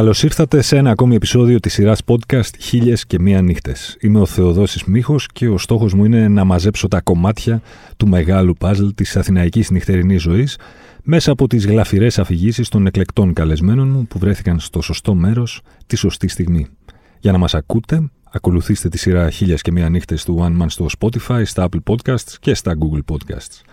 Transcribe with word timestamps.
Καλώς 0.00 0.22
ήρθατε 0.22 0.62
σε 0.62 0.76
ένα 0.76 0.90
ακόμη 0.90 1.14
επεισόδιο 1.14 1.60
της 1.60 1.72
σειράς 1.72 2.00
podcast 2.06 2.50
Χίλιες 2.58 3.06
και 3.06 3.18
Μία 3.18 3.42
Νύχτες. 3.42 3.96
Είμαι 4.00 4.20
ο 4.20 4.26
Θεοδόσης 4.26 4.84
Μίχος 4.84 5.26
και 5.32 5.48
ο 5.48 5.58
στόχος 5.58 5.94
μου 5.94 6.04
είναι 6.04 6.28
να 6.28 6.44
μαζέψω 6.44 6.88
τα 6.88 7.00
κομμάτια 7.00 7.62
του 7.96 8.08
μεγάλου 8.08 8.54
παζλ 8.54 8.88
της 8.94 9.16
αθηναϊκής 9.16 9.70
νυχτερινής 9.70 10.22
ζωής 10.22 10.58
μέσα 11.02 11.32
από 11.32 11.46
τις 11.46 11.66
γλαφυρές 11.66 12.18
αφηγήσεις 12.18 12.68
των 12.68 12.86
εκλεκτών 12.86 13.32
καλεσμένων 13.32 13.88
μου 13.88 14.06
που 14.06 14.18
βρέθηκαν 14.18 14.60
στο 14.60 14.80
σωστό 14.80 15.14
μέρος 15.14 15.60
τη 15.86 15.96
σωστή 15.96 16.28
στιγμή. 16.28 16.66
Για 17.18 17.32
να 17.32 17.38
μας 17.38 17.54
ακούτε, 17.54 18.10
ακολουθήστε 18.30 18.88
τη 18.88 18.98
σειρά 18.98 19.30
Χίλιες 19.30 19.62
και 19.62 19.72
Μία 19.72 19.88
Νύχτες 19.88 20.24
του 20.24 20.38
One 20.40 20.62
Man 20.62 20.66
στο 20.68 20.86
Spotify, 20.98 21.42
στα 21.44 21.68
Apple 21.70 21.94
Podcasts 21.94 22.34
και 22.40 22.54
στα 22.54 22.76
Google 22.78 23.14
Podcasts. 23.14 23.69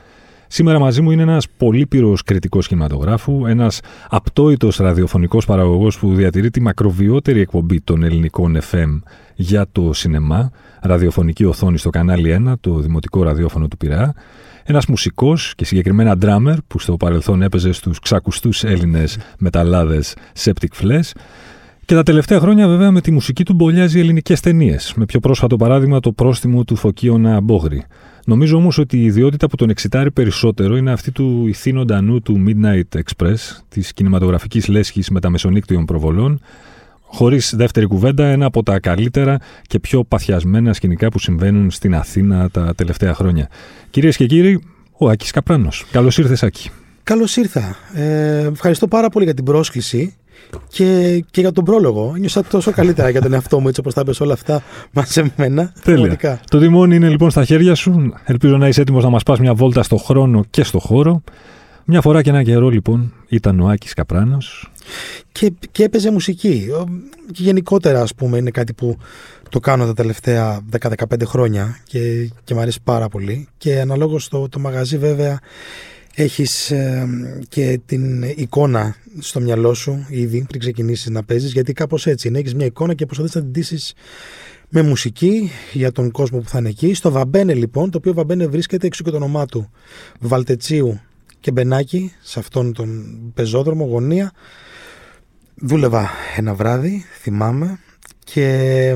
Σήμερα 0.47 0.79
μαζί 0.79 1.01
μου 1.01 1.11
είναι 1.11 1.21
ένας 1.21 1.47
πολύπειρο 1.57 2.13
κριτικός 2.25 2.67
κινηματογράφου, 2.67 3.45
ένας 3.45 3.79
απτόητος 4.09 4.77
ραδιοφωνικός 4.77 5.45
παραγωγός 5.45 5.99
που 5.99 6.13
διατηρεί 6.13 6.49
τη 6.49 6.61
μακροβιότερη 6.61 7.39
εκπομπή 7.39 7.81
των 7.81 8.03
ελληνικών 8.03 8.57
FM 8.71 8.99
για 9.35 9.65
το 9.71 9.93
σινεμά, 9.93 10.51
ραδιοφωνική 10.81 11.45
οθόνη 11.45 11.77
στο 11.77 11.89
κανάλι 11.89 12.43
1, 12.47 12.53
το 12.59 12.79
δημοτικό 12.79 13.23
ραδιόφωνο 13.23 13.67
του 13.67 13.77
Πειραιά. 13.77 14.13
Ένας 14.63 14.85
μουσικός 14.85 15.53
και 15.55 15.65
συγκεκριμένα 15.65 16.17
drummer 16.21 16.55
που 16.67 16.79
στο 16.79 16.97
παρελθόν 16.97 17.41
έπαιζε 17.41 17.71
στους 17.71 17.99
ξακουστούς 17.99 18.63
Έλληνες 18.63 19.17
μεταλλάδες 19.37 20.15
Septic 20.43 20.83
Flesh. 20.83 21.09
Και 21.87 21.95
τα 21.95 22.03
τελευταία 22.03 22.39
χρόνια, 22.39 22.67
βέβαια, 22.67 22.91
με 22.91 23.01
τη 23.01 23.11
μουσική 23.11 23.43
του 23.43 23.53
μπολιάζει 23.53 23.99
ελληνικές 23.99 24.39
ταινίες. 24.39 24.93
Με 24.95 25.05
πιο 25.05 25.19
πρόσφατο 25.19 25.55
παράδειγμα 25.55 25.99
το 25.99 26.11
πρόστιμο 26.11 26.63
του 26.63 26.75
Φωκίωνα 26.75 27.41
Μπόγρη. 27.41 27.83
Νομίζω 28.25 28.57
όμως 28.57 28.77
ότι 28.77 28.97
η 28.97 29.03
ιδιότητα 29.03 29.47
που 29.47 29.55
τον 29.55 29.69
εξητάρει 29.69 30.11
περισσότερο 30.11 30.77
είναι 30.77 30.91
αυτή 30.91 31.11
του 31.11 31.47
ηθήνοντα 31.47 32.01
νου 32.01 32.21
του 32.21 32.43
Midnight 32.47 32.99
Express, 32.99 33.35
της 33.69 33.93
κινηματογραφικής 33.93 34.67
λέσχης 34.67 35.09
μεταμεσονύκτιων 35.09 35.85
προβολών, 35.85 36.41
χωρίς 37.01 37.53
δεύτερη 37.55 37.85
κουβέντα, 37.85 38.25
ένα 38.25 38.45
από 38.45 38.63
τα 38.63 38.79
καλύτερα 38.79 39.37
και 39.61 39.79
πιο 39.79 40.03
παθιασμένα 40.03 40.73
σκηνικά 40.73 41.09
που 41.09 41.19
συμβαίνουν 41.19 41.71
στην 41.71 41.95
Αθήνα 41.95 42.49
τα 42.49 42.73
τελευταία 42.75 43.13
χρόνια. 43.13 43.49
Κυρίες 43.89 44.17
και 44.17 44.25
κύριοι, 44.25 44.63
ο 44.97 45.09
Άκης 45.09 45.31
Καπράνος. 45.31 45.85
Καλώς 45.91 46.17
ήρθες, 46.17 46.43
Άκη. 46.43 46.69
Καλώς 47.03 47.35
ήρθα. 47.37 47.75
Ε, 47.93 48.45
ευχαριστώ 48.53 48.87
πάρα 48.87 49.09
πολύ 49.09 49.25
για 49.25 49.33
την 49.33 49.43
πρόσκληση 49.43 50.15
και, 50.67 51.19
και 51.31 51.41
για 51.41 51.51
τον 51.51 51.63
πρόλογο. 51.63 52.13
Νιώσα 52.17 52.43
τόσο 52.43 52.71
καλύτερα 52.71 53.09
για 53.09 53.21
τον 53.21 53.33
εαυτό 53.33 53.59
μου, 53.59 53.67
έτσι 53.67 53.79
όπως 53.79 53.93
τα 53.93 54.03
είπε 54.05 54.23
όλα 54.23 54.33
αυτά 54.33 54.63
μαζεμένα. 54.91 55.73
Τέλεια. 55.83 56.39
Το 56.49 56.59
τιμόνι 56.59 56.95
είναι 56.95 57.09
λοιπόν 57.09 57.29
στα 57.29 57.45
χέρια 57.45 57.75
σου. 57.75 58.13
Ελπίζω 58.23 58.57
να 58.57 58.67
είσαι 58.67 58.81
έτοιμος 58.81 59.03
να 59.03 59.09
μας 59.09 59.23
πας 59.23 59.39
μια 59.39 59.53
βόλτα 59.53 59.83
στο 59.83 59.97
χρόνο 59.97 60.43
και 60.49 60.63
στο 60.63 60.79
χώρο. 60.79 61.21
Μια 61.85 62.01
φορά 62.01 62.21
και 62.21 62.29
ένα 62.29 62.43
καιρό 62.43 62.69
λοιπόν 62.69 63.13
ήταν 63.27 63.59
ο 63.59 63.67
Άκης 63.67 63.93
Καπράνος. 63.93 64.71
Και, 65.31 65.53
και 65.71 65.83
έπαιζε 65.83 66.11
μουσική. 66.11 66.67
Και 67.31 67.43
γενικότερα 67.43 68.01
ας 68.01 68.15
πούμε 68.15 68.37
είναι 68.37 68.49
κάτι 68.49 68.73
που 68.73 68.97
το 69.49 69.59
κάνω 69.59 69.85
τα 69.85 69.93
τελευταία 69.93 70.59
10-15 70.79 70.95
χρόνια 71.25 71.79
και, 71.83 72.29
και 72.43 72.53
μου 72.53 72.59
αρέσει 72.59 72.79
πάρα 72.83 73.07
πολύ. 73.07 73.47
Και 73.57 73.79
αναλόγως 73.79 74.27
το, 74.27 74.49
το 74.49 74.59
μαγαζί 74.59 74.97
βέβαια 74.97 75.39
έχεις 76.19 76.71
ε, 76.71 77.07
και 77.49 77.79
την 77.85 78.23
εικόνα 78.23 78.95
στο 79.19 79.39
μυαλό 79.39 79.73
σου 79.73 80.05
ήδη 80.09 80.45
πριν 80.47 80.59
ξεκινήσεις 80.59 81.09
να 81.09 81.23
παίζεις 81.23 81.51
γιατί 81.51 81.73
κάπως 81.73 82.07
έτσι 82.07 82.27
είναι, 82.27 82.39
έχεις 82.39 82.55
μια 82.55 82.65
εικόνα 82.65 82.93
και 82.93 83.05
προσπαθείς 83.05 83.35
να 83.35 83.41
την 83.41 83.51
ντύσεις 83.51 83.93
με 84.69 84.81
μουσική 84.81 85.51
για 85.73 85.91
τον 85.91 86.11
κόσμο 86.11 86.39
που 86.39 86.49
θα 86.49 86.57
είναι 86.57 86.69
εκεί. 86.69 86.93
Στο 86.93 87.11
Βαμπένε 87.11 87.53
λοιπόν, 87.53 87.91
το 87.91 87.97
οποίο 87.97 88.13
Βαμπένε 88.13 88.47
βρίσκεται 88.47 88.87
έξω 88.87 89.03
και 89.03 89.09
το 89.09 89.15
όνομά 89.15 89.45
του 89.45 89.69
Βαλτετσίου 90.19 90.99
και 91.39 91.51
Μπενάκη, 91.51 92.13
σε 92.21 92.39
αυτόν 92.39 92.73
τον 92.73 93.17
πεζόδρομο, 93.33 93.85
γωνία. 93.85 94.31
Δούλευα 95.55 96.09
ένα 96.37 96.53
βράδυ, 96.53 97.03
θυμάμαι, 97.21 97.79
και 98.23 98.95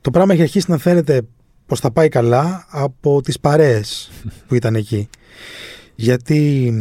το 0.00 0.10
πράγμα 0.10 0.32
έχει 0.32 0.42
αρχίσει 0.42 0.70
να 0.70 0.78
φαίνεται 0.78 1.22
πως 1.66 1.80
θα 1.80 1.90
πάει 1.90 2.08
καλά 2.08 2.66
από 2.68 3.20
τις 3.22 3.40
παρέες 3.40 4.10
που 4.46 4.54
ήταν 4.54 4.74
εκεί 4.74 5.08
γιατί 6.00 6.72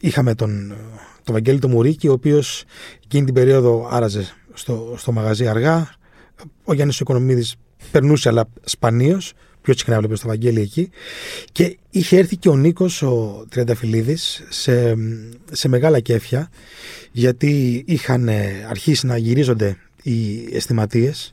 είχαμε 0.00 0.34
τον, 0.34 0.76
τον 1.24 1.34
Βαγγέλη 1.34 1.58
τον 1.58 1.70
Μουρίκη, 1.70 2.08
ο 2.08 2.12
οποίος 2.12 2.64
εκείνη 3.04 3.24
την 3.24 3.34
περίοδο 3.34 3.88
άραζε 3.90 4.34
στο, 4.52 4.94
στο 4.96 5.12
μαγαζί 5.12 5.46
αργά. 5.46 5.94
Ο 6.64 6.72
Γιάννης 6.72 7.00
Οικονομίδης 7.00 7.54
περνούσε, 7.90 8.28
αλλά 8.28 8.48
σπανίως, 8.64 9.32
πιο 9.62 9.74
συχνά 9.74 9.94
έβλεπε 9.94 10.16
στο 10.16 10.28
Βαγγέλη 10.28 10.60
εκεί. 10.60 10.90
Και 11.52 11.78
είχε 11.90 12.18
έρθει 12.18 12.36
και 12.36 12.48
ο 12.48 12.56
Νίκος, 12.56 13.02
ο 13.02 13.44
Τριανταφυλλίδης, 13.48 14.46
σε, 14.48 14.94
σε 15.50 15.68
μεγάλα 15.68 16.00
κέφια, 16.00 16.50
γιατί 17.12 17.84
είχαν 17.86 18.28
αρχίσει 18.68 19.06
να 19.06 19.16
γυρίζονται 19.16 19.76
οι 20.02 20.48
αισθηματίες. 20.52 21.32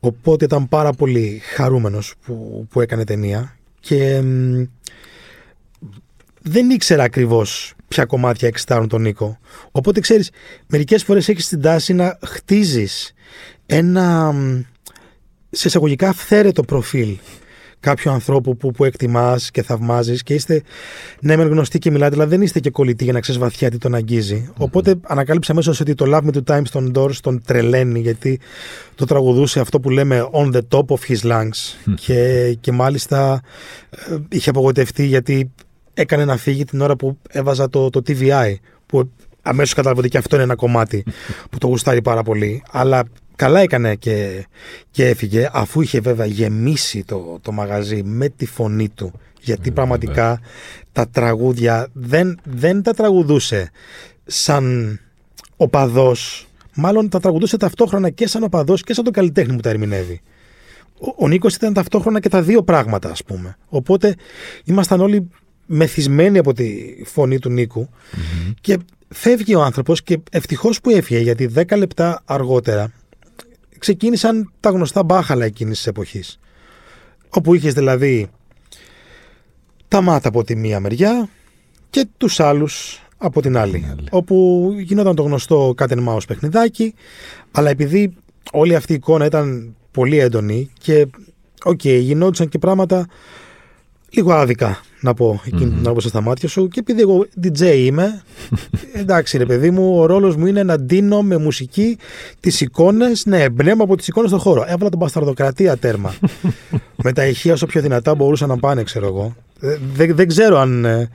Οπότε 0.00 0.44
ήταν 0.44 0.68
πάρα 0.68 0.92
πολύ 0.92 1.40
χαρούμενος 1.54 2.14
που, 2.24 2.66
που 2.70 2.80
έκανε 2.80 3.04
ταινία 3.04 3.56
και 3.80 4.22
δεν 6.42 6.70
ήξερα 6.70 7.02
ακριβώς 7.02 7.74
ποια 7.88 8.04
κομμάτια 8.04 8.48
εξητάρουν 8.48 8.88
τον 8.88 9.02
Νίκο. 9.02 9.38
Οπότε 9.70 10.00
ξέρεις, 10.00 10.30
μερικές 10.66 11.04
φορές 11.04 11.28
έχεις 11.28 11.48
την 11.48 11.60
τάση 11.60 11.92
να 11.92 12.18
χτίζεις 12.26 13.12
ένα 13.66 14.34
σε 15.50 15.68
εισαγωγικά 15.68 16.08
αυθαίρετο 16.08 16.62
προφίλ 16.62 17.16
κάποιου 17.80 18.10
ανθρώπου 18.10 18.56
που, 18.56 18.70
που 18.70 18.84
εκτιμάς 18.84 19.50
και 19.50 19.62
θαυμάζεις 19.62 20.22
και 20.22 20.34
είστε 20.34 20.62
ναι, 21.20 21.36
μεν 21.36 21.48
γνωστοί 21.48 21.78
και 21.78 21.90
μιλάτε, 21.90 22.14
αλλά 22.14 22.26
δεν 22.26 22.42
είστε 22.42 22.60
και 22.60 22.70
κολλητοί 22.70 23.04
για 23.04 23.12
να 23.12 23.20
ξέρεις 23.20 23.40
βαθιά 23.40 23.70
τι 23.70 23.78
τον 23.78 23.94
αγγίζει. 23.94 24.50
Οπότε 24.56 24.94
ανακάλυψα 25.02 25.52
αμέσως 25.52 25.80
ότι 25.80 25.94
το 25.94 26.04
Love 26.08 26.28
Me 26.28 26.36
Two 26.36 26.56
Times 26.56 26.68
των 26.70 26.92
Doors 26.94 27.14
τον 27.14 27.42
τρελαίνει, 27.46 28.00
γιατί 28.00 28.40
το 28.94 29.04
τραγουδούσε 29.04 29.60
αυτό 29.60 29.80
που 29.80 29.90
λέμε 29.90 30.28
on 30.32 30.54
the 30.54 30.60
top 30.68 30.86
of 30.86 30.98
his 31.08 31.32
lungs. 31.32 31.94
Και, 31.94 32.52
και 32.60 32.72
μάλιστα 32.72 33.40
ε, 33.90 34.16
είχε 34.28 34.50
απογοητευτεί 34.50 35.06
γιατί 35.06 35.52
έκανε 36.00 36.24
να 36.24 36.36
φύγει 36.36 36.64
την 36.64 36.80
ώρα 36.80 36.96
που 36.96 37.18
έβαζα 37.28 37.70
το, 37.70 37.90
το 37.90 38.02
TVI. 38.06 38.54
Που 38.86 39.10
αμέσως 39.42 39.74
κατάλαβα 39.74 40.00
ότι 40.00 40.08
και 40.08 40.18
αυτό 40.18 40.34
είναι 40.34 40.44
ένα 40.44 40.54
κομμάτι 40.54 41.04
που 41.50 41.58
το 41.58 41.66
γουστάρει 41.66 42.02
πάρα 42.02 42.22
πολύ. 42.22 42.62
Αλλά 42.70 43.02
καλά 43.36 43.60
έκανε 43.60 43.94
και, 43.94 44.46
και 44.90 45.06
έφυγε, 45.06 45.48
αφού 45.52 45.80
είχε 45.80 46.00
βέβαια 46.00 46.26
γεμίσει 46.26 47.04
το, 47.04 47.38
το 47.42 47.52
μαγαζί 47.52 48.02
με 48.02 48.28
τη 48.28 48.46
φωνή 48.46 48.88
του. 48.88 49.12
Γιατί 49.40 49.70
πραγματικά 49.70 50.40
τα 50.92 51.08
τραγούδια 51.08 51.88
δεν, 51.92 52.40
δεν 52.44 52.82
τα 52.82 52.94
τραγουδούσε 52.94 53.70
σαν 54.24 54.98
οπαδός 55.56 56.48
Μάλλον 56.80 57.08
τα 57.08 57.20
τραγουδούσε 57.20 57.56
ταυτόχρονα 57.56 58.10
και 58.10 58.26
σαν 58.26 58.42
οπαδός 58.42 58.82
και 58.82 58.94
σαν 58.94 59.04
τον 59.04 59.12
καλλιτέχνη 59.12 59.54
που 59.54 59.60
τα 59.60 59.70
ερμηνεύει. 59.70 60.20
Ο, 61.00 61.14
ο 61.16 61.28
Νίκος 61.28 61.54
ήταν 61.54 61.72
ταυτόχρονα 61.72 62.20
και 62.20 62.28
τα 62.28 62.42
δύο 62.42 62.62
πράγματα, 62.62 63.10
ας 63.10 63.24
πούμε. 63.24 63.56
Οπότε 63.68 64.14
ήμασταν 64.64 65.00
όλοι 65.00 65.30
μεθυσμένη 65.68 66.38
από 66.38 66.52
τη 66.52 66.96
φωνή 67.04 67.38
του 67.38 67.50
νικου 67.50 67.88
και 68.60 68.78
φεύγει 69.08 69.54
ο 69.54 69.62
άνθρωπος 69.62 70.02
και 70.02 70.18
ευτυχώς 70.30 70.80
που 70.80 70.90
έφυγε 70.90 71.20
γιατί 71.20 71.50
10 71.54 71.76
λεπτά 71.76 72.22
αργότερα 72.24 72.92
ξεκίνησαν 73.78 74.52
τα 74.60 74.70
γνωστά 74.70 75.02
μπάχαλα 75.02 75.44
εκείνης 75.44 75.76
της 75.76 75.86
εποχής 75.86 76.38
όπου 77.28 77.54
είχες 77.54 77.72
δηλαδή 77.72 78.28
τα 79.88 80.00
μάτα 80.00 80.28
από 80.28 80.44
τη 80.44 80.56
μία 80.56 80.80
μεριά 80.80 81.28
και 81.90 82.06
τους 82.16 82.40
άλλους 82.40 83.02
από 83.16 83.40
την 83.40 83.56
άλλη. 83.56 83.94
Όπου 84.10 84.66
γινόταν 84.78 85.14
το 85.14 85.22
γνωστό 85.22 85.72
Κάτεν 85.76 86.06
Mouse 86.08 86.26
παιχνιδάκι, 86.26 86.94
αλλά 87.50 87.70
επειδή 87.70 88.14
όλη 88.52 88.74
αυτή 88.74 88.92
η 88.92 88.94
εικόνα 88.94 89.24
ήταν 89.24 89.74
πολύ 89.90 90.18
έντονη 90.18 90.70
και 90.80 91.06
ok, 91.64 91.80
okay, 91.82 91.98
γινόντουσαν 92.00 92.48
και 92.48 92.58
πράγματα 92.58 93.06
λίγο 94.10 94.32
άδικα 94.32 94.80
να 95.00 95.14
πω 95.14 95.40
εκείνη 95.46 95.70
την 95.70 95.86
ώρα 95.86 96.00
στα 96.00 96.20
μάτια 96.20 96.48
σου. 96.48 96.68
Και 96.68 96.80
επειδή 96.80 97.00
εγώ 97.00 97.26
DJ 97.42 97.74
είμαι 97.76 98.22
εντάξει 98.92 99.38
ρε 99.38 99.46
παιδί 99.46 99.70
μου 99.70 99.98
ο 99.98 100.06
ρόλος 100.06 100.36
μου 100.36 100.46
είναι 100.46 100.62
να 100.62 100.78
ντύνω 100.80 101.22
με 101.22 101.36
μουσική 101.36 101.98
τις 102.40 102.60
εικόνες 102.60 103.26
ναι 103.26 103.42
εμπνέω 103.42 103.76
από 103.78 103.96
τις 103.96 104.08
εικόνες 104.08 104.30
στον 104.30 104.42
χώρο. 104.42 104.64
Έβαλα 104.66 104.90
τον 104.90 104.98
Μπασταρδοκρατία 104.98 105.76
τέρμα. 105.76 106.14
Με 107.04 107.12
τα 107.12 107.26
ηχεία 107.26 107.52
όσο 107.52 107.66
πιο 107.66 107.80
δυνατά 107.80 108.14
μπορούσαν 108.14 108.48
να 108.48 108.58
πάνε 108.58 108.82
ξέρω 108.82 109.06
εγώ. 109.06 109.36
Ε, 109.60 109.78
δεν, 109.94 110.14
δεν 110.14 110.28
ξέρω 110.28 110.58
αν, 110.58 110.84
ε, 110.84 111.10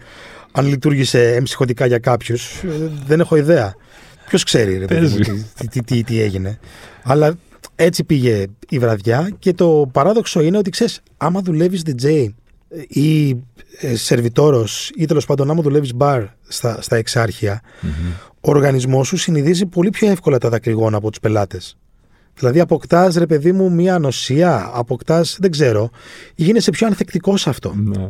αν 0.51 0.67
λειτούργησε 0.67 1.33
εμψυχωτικά 1.33 1.85
για 1.85 1.97
κάποιους. 1.97 2.63
Ε, 2.63 2.91
δεν 3.05 3.19
έχω 3.19 3.35
ιδέα. 3.35 3.75
Ποιος 4.27 4.43
ξέρει 4.43 4.77
ρε 4.77 4.85
παιδί 4.85 5.07
μου 5.07 5.45
τι, 5.57 5.67
τι, 5.67 5.83
τι, 5.83 6.03
τι 6.03 6.21
έγινε. 6.21 6.59
Αλλά 7.03 7.35
έτσι 7.75 8.03
πήγε 8.03 8.45
η 8.69 8.79
βραδιά 8.79 9.29
και 9.39 9.53
το 9.53 9.89
παράδοξο 9.91 10.41
είναι 10.41 10.57
ότι 10.57 10.69
ξέρεις, 10.69 11.01
άμα 11.17 11.41
δουλεύεις 11.41 11.81
DJ 11.85 12.27
ή 12.87 13.29
ε, 13.79 13.95
σερβιτόρος 13.95 14.91
ή 14.95 15.05
τέλος 15.05 15.25
πάντων 15.25 15.49
άμα 15.49 15.61
δουλεύεις 15.61 15.93
μπαρ 15.93 16.23
στα, 16.47 16.81
στα 16.81 16.95
εξάρχεια, 16.95 17.61
ο 18.45 18.51
οργανισμός 18.51 19.07
σου 19.07 19.17
συνειδήσει 19.17 19.65
πολύ 19.65 19.89
πιο 19.89 20.09
εύκολα 20.09 20.37
τα 20.37 20.49
δακρυγόνα 20.49 20.97
από 20.97 21.09
τους 21.09 21.19
πελάτες. 21.19 21.77
Δηλαδή 22.35 22.59
αποκτάς, 22.59 23.15
ρε 23.15 23.25
παιδί 23.25 23.51
μου, 23.51 23.71
μία 23.71 23.95
ανοσία, 23.95 24.71
αποκτάς, 24.73 25.37
δεν 25.39 25.51
ξέρω, 25.51 25.89
γίνεσαι 26.35 26.71
πιο 26.71 26.87
ανθεκτικός 26.87 27.41
σε 27.41 27.49
αυτό. 27.49 27.73
Ναι. 27.75 28.07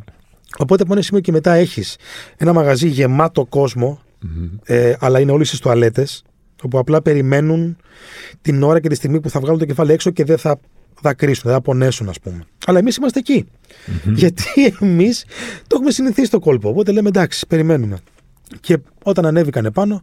Οπότε 0.57 0.83
από 0.83 0.93
ένα 0.93 1.01
σημείο 1.01 1.21
και 1.21 1.31
μετά 1.31 1.53
έχεις 1.53 1.97
ένα 2.37 2.53
μαγαζί 2.53 2.87
γεμάτο 2.87 3.45
κόσμο, 3.45 4.01
ε, 4.63 4.93
αλλά 4.99 5.19
είναι 5.19 5.31
όλοι 5.31 5.45
στι 5.45 5.59
τουαλέτες. 5.59 6.23
Όπου 6.63 6.77
απλά 6.77 7.01
περιμένουν 7.01 7.77
την 8.41 8.63
ώρα 8.63 8.79
και 8.79 8.89
τη 8.89 8.95
στιγμή 8.95 9.19
που 9.19 9.29
θα 9.29 9.39
βγάλουν 9.39 9.59
το 9.59 9.65
κεφάλι 9.65 9.91
έξω 9.91 10.11
και 10.11 10.23
δεν 10.23 10.37
θα 10.37 10.59
δακρύσουν, 11.03 11.43
δεν 11.45 11.53
θα 11.53 11.61
πονέσουν, 11.61 12.09
ας 12.09 12.19
πούμε. 12.19 12.43
Αλλά 12.65 12.79
εμείς 12.79 12.95
είμαστε 12.95 13.19
εκεί. 13.19 13.45
Γιατί 14.15 14.43
εμείς 14.79 15.25
το 15.67 15.75
έχουμε 15.75 15.91
συνηθίσει 15.91 16.29
το 16.31 16.39
κόλπο. 16.39 16.69
Οπότε 16.69 16.91
λέμε 16.91 17.07
εντάξει, 17.07 17.47
περιμένουμε. 17.47 17.97
Και 18.59 18.77
όταν 19.03 19.25
ανέβηκαν 19.25 19.65
επάνω, 19.65 20.01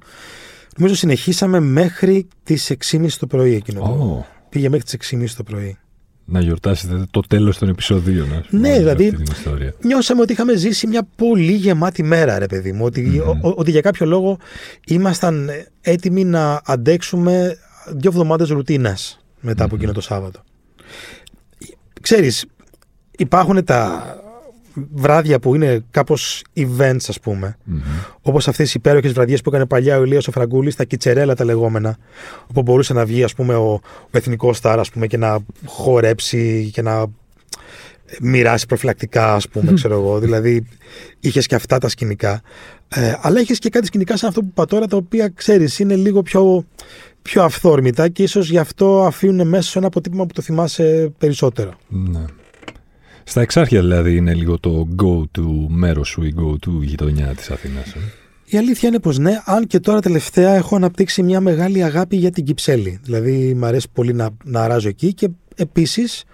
νομίζω 0.77 0.95
συνεχίσαμε 0.95 1.61
μέχρι 1.61 2.27
τις 2.43 2.71
6.30 2.71 3.07
το 3.19 3.27
πρωί 3.27 3.55
εκείνο. 3.55 3.81
Ω, 3.83 4.25
Πήγε 4.49 4.69
μέχρι 4.69 4.85
τις 4.97 5.11
6.30 5.13 5.25
το 5.37 5.43
πρωί. 5.43 5.77
να 6.25 6.41
γιορτάσετε 6.41 7.05
το 7.11 7.21
τέλος 7.21 7.59
των 7.59 7.69
επεισοδίων. 7.69 8.33
ας 8.33 8.47
πούμε, 8.47 8.61
Ναι, 8.63 8.69
με 8.69 8.79
δηλαδή- 8.79 9.09
αυτή 9.09 9.23
την 9.23 9.33
ιστορία. 9.33 9.75
Νιώσαμε 9.85 10.21
ότι 10.21 10.33
είχαμε 10.33 10.57
ζήσει 10.57 10.87
μια 10.87 11.09
πολύ 11.17 11.53
γεμάτη 11.53 12.03
μέρα, 12.03 12.39
ρε 12.39 12.47
παιδί 12.47 12.73
μου. 12.73 12.85
Ότι, 12.85 13.19
ο- 13.19 13.39
ο- 13.43 13.53
ότι 13.57 13.71
για 13.71 13.81
κάποιο 13.81 14.07
λόγο 14.07 14.39
ήμασταν 14.87 15.51
έτοιμοι 15.81 16.25
να 16.25 16.61
αντέξουμε 16.65 17.57
δύο 17.97 18.11
εβδομάδες 18.11 18.49
ρουτίνας 18.49 19.21
μετά 19.41 19.65
από 19.65 19.75
εκείνο 19.75 19.93
το 19.93 20.01
Σάββατο. 20.01 20.41
Ξέρεις, 22.01 22.47
υπάρχουν 23.11 23.65
τα 23.65 24.15
βράδια 24.93 25.39
που 25.39 25.55
είναι 25.55 25.85
κάπως 25.91 26.45
events 26.57 27.05
ας 27.09 27.21
πούμε 27.21 27.57
Μμμ. 27.65 27.81
όπως 28.23 28.49
αυτές 28.49 28.71
οι 28.71 28.75
υπέροχες 28.77 29.13
βραδιές 29.13 29.41
που 29.41 29.49
έκανε 29.49 29.67
παλιά 29.67 29.99
ο 29.99 30.03
Ηλίας 30.05 30.29
ο 30.29 30.31
Φραγκούλης 30.31 30.77
τα 30.77 30.85
κιτσερέλα 30.85 31.35
τα 31.35 31.45
λεγόμενα 31.45 31.97
όπου 32.47 32.63
μπορούσε 32.63 32.93
να 32.93 33.05
βγει 33.05 33.25
ας 33.25 33.35
πούμε 33.35 33.55
ο, 33.55 33.73
ο 34.03 34.11
εθνικός 34.11 34.57
στάρ 34.57 34.79
ας 34.79 34.91
πούμε 34.91 35.07
και 35.07 35.17
να 35.17 35.39
χορέψει 35.65 36.71
και 36.73 36.83
να 36.83 37.07
μοιράσει 38.21 38.67
προφυλακτικά 38.67 39.35
ας 39.35 39.49
πούμε 39.49 39.73
ξέρω 39.79 39.95
εγώ 39.95 40.19
δηλαδή 40.19 40.67
είχες 41.21 41.47
και 41.47 41.55
αυτά 41.55 41.79
τα 41.79 41.89
σκηνικά 41.89 42.43
ε, 42.95 43.15
αλλά 43.21 43.41
είχες 43.41 43.59
και 43.59 43.69
κάτι 43.69 43.87
σκηνικά 43.87 44.17
σαν 44.17 44.29
αυτό 44.29 44.41
που 44.41 44.47
είπα 44.51 44.65
τώρα 44.65 44.87
τα 44.87 44.97
οποία 44.97 45.29
ξέρεις 45.29 45.79
είναι 45.79 45.97
λίγο 45.97 46.23
πιο, 46.23 46.65
πιο 47.23 47.43
αυθόρμητα 47.43 48.09
και 48.09 48.23
ίσως 48.23 48.51
γι' 48.51 48.59
αυτό 48.59 49.03
αφήνουν 49.05 49.49
μέσα 49.49 49.71
σε 49.71 49.79
ένα 49.79 49.87
αποτύπωμα 49.87 50.27
που 50.27 50.33
το 50.33 50.43
θυμάσαι 50.43 51.13
περισσότερο 51.19 51.73
Ναι. 51.89 52.25
Στα 53.25 53.41
εξάρχεια 53.41 53.81
δηλαδή 53.81 54.17
είναι 54.17 54.35
λίγο 54.35 54.59
το 54.59 54.89
go-to 55.03 55.45
μέρος 55.69 56.09
σου 56.09 56.23
ή 56.25 56.35
go-to 56.39 56.83
γειτονιά 56.83 57.27
της 57.27 57.51
Αθήνας. 57.51 57.93
ε. 57.93 57.99
Η 58.45 58.59
αλήθεια 58.59 58.89
είναι 58.89 58.99
πως 58.99 59.19
ναι, 59.19 59.41
αν 59.45 59.67
και 59.67 59.81
τώρα 59.81 60.01
τελευταία 60.01 60.55
έχω 60.55 60.77
αναπτύξει 60.77 61.23
μια 61.23 61.41
μεγάλη 61.41 61.83
αγάπη 61.83 62.17
για 62.17 62.31
την 62.31 62.45
Κυψέλη. 62.45 63.01
Δηλαδή 63.03 63.55
μου 63.55 63.67
αρέσει 63.67 63.87
πολύ 63.93 64.13
να, 64.13 64.29
να 64.45 64.63
αράζω 64.63 64.89
εκεί 64.89 65.15
και 65.15 65.29
επίσης 65.57 66.25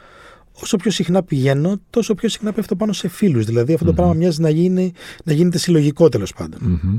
όσο 0.63 0.77
πιο 0.77 0.91
συχνά 0.91 1.23
πηγαίνω, 1.23 1.81
τόσο 1.91 2.15
πιο 2.15 2.29
συχνά 2.29 2.53
πέφτω 2.53 2.77
πάνω 2.77 2.93
σε 2.93 3.09
φίλους. 3.09 3.45
Δηλαδή 3.45 3.73
αυτό 3.73 3.85
το 3.87 3.93
πράγμα 3.93 4.13
μοιάζει 4.15 4.41
να, 4.41 4.51
γίνει, 4.51 4.93
να 5.25 5.33
γίνεται 5.33 5.59
συλλογικό 5.59 6.09
τέλος 6.09 6.33
πάντων. 6.33 6.61
Μμμ. 6.63 6.99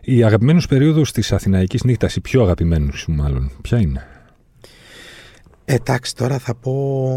Η 0.00 0.24
αγαπημένη 0.24 0.60
σου 0.60 0.68
περίοδος 0.68 1.12
της 1.12 1.32
Αθηναϊκής 1.32 1.82
νύχτας, 1.84 2.16
η 2.16 2.20
πιο 2.20 2.42
αγαπημένη 2.42 2.92
σου 2.92 3.12
μάλλον, 3.12 3.50
ποια 3.62 3.78
είναι; 3.78 4.06
Ε, 5.64 5.74
Εντάξει, 5.74 6.14
τώρα 6.16 6.38
θα 6.38 6.54
πω 6.54 7.12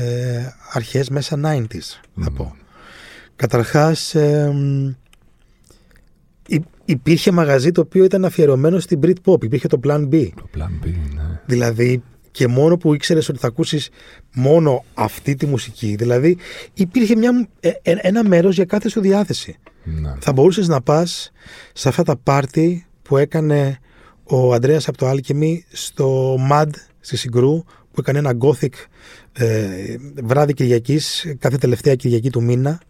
ε, 0.00 0.46
αρχές 0.72 1.08
μέσα 1.10 1.40
90s 1.44 2.00
θα 2.20 2.30
πω. 2.30 2.56
Καταρχάς 3.36 4.14
ε, 4.14 4.50
μ, 4.54 4.88
υ- 6.46 6.64
υπήρχε 6.84 7.30
μαγαζί 7.30 7.72
το 7.72 7.80
οποίο 7.80 8.04
ήταν 8.04 8.24
αφιερωμένο 8.24 8.78
στην 8.80 9.00
Britpop, 9.02 9.44
υπήρχε 9.44 9.66
το 9.68 9.80
Plan 9.84 10.08
B. 10.08 10.28
Το 10.34 10.48
Plan 10.56 10.86
B, 10.86 10.90
ναι. 11.14 11.40
Δηλαδή 11.46 12.02
και 12.30 12.46
μόνο 12.46 12.76
που 12.76 12.94
ήξερες 12.94 13.28
ότι 13.28 13.38
θα 13.38 13.46
ακούσεις 13.46 13.88
μόνο 14.34 14.84
αυτή 14.94 15.34
τη 15.34 15.46
μουσική. 15.46 15.94
Δηλαδή 15.96 16.36
υπήρχε 16.74 17.16
μια, 17.16 17.48
ε, 17.60 17.68
ε, 17.82 17.94
ένα 18.00 18.24
μέρος 18.28 18.54
για 18.54 18.64
κάθε 18.64 18.88
σου 18.88 19.00
διάθεση. 19.00 19.56
Ναι. 19.84 20.12
Θα 20.18 20.32
μπορούσες 20.32 20.68
να 20.68 20.80
πας 20.80 21.30
σε 21.72 21.88
αυτά 21.88 22.02
τα 22.02 22.16
πάρτι 22.16 22.86
που 23.02 23.16
έκανε 23.16 23.78
ο 24.24 24.52
Ανδρέας 24.52 24.88
από 24.88 24.98
το 24.98 25.10
Alchemy 25.10 25.58
στο 25.72 26.36
MAD 26.50 26.70
στη 27.00 27.16
Συγκρού 27.16 27.64
που 27.64 28.00
έκανε 28.00 28.18
ένα 28.18 28.36
gothic 28.40 28.72
ε, 29.32 29.96
βράδυ 30.22 30.54
Κυριακής 30.54 31.34
κάθε 31.38 31.56
τελευταία 31.56 31.94
Κυριακή 31.94 32.30
του 32.30 32.42
μήνα. 32.42 32.80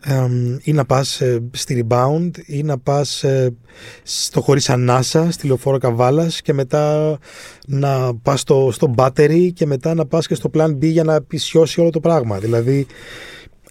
Εμ, 0.00 0.56
ή 0.62 0.72
να 0.72 0.84
πας 0.84 1.20
ε, 1.20 1.42
στη 1.50 1.86
Rebound 1.88 2.30
ή 2.46 2.62
να 2.62 2.78
πας 2.78 3.24
ε, 3.24 3.54
στο 4.02 4.40
Χωρίς 4.40 4.70
Ανάσα 4.70 5.30
στη 5.30 5.46
Λεωφόρο 5.46 5.78
Καβάλας 5.78 6.40
και 6.40 6.52
μετά 6.52 7.18
να 7.66 8.14
πας 8.14 8.40
στο, 8.40 8.68
στο 8.72 8.94
Battery 8.96 9.50
και 9.54 9.66
μετά 9.66 9.94
να 9.94 10.06
πας 10.06 10.26
και 10.26 10.34
στο 10.34 10.50
Plan 10.54 10.70
B 10.70 10.80
για 10.80 11.04
να 11.04 11.22
πισιώσει 11.22 11.80
όλο 11.80 11.90
το 11.90 12.00
πράγμα. 12.00 12.38
Δηλαδή 12.38 12.86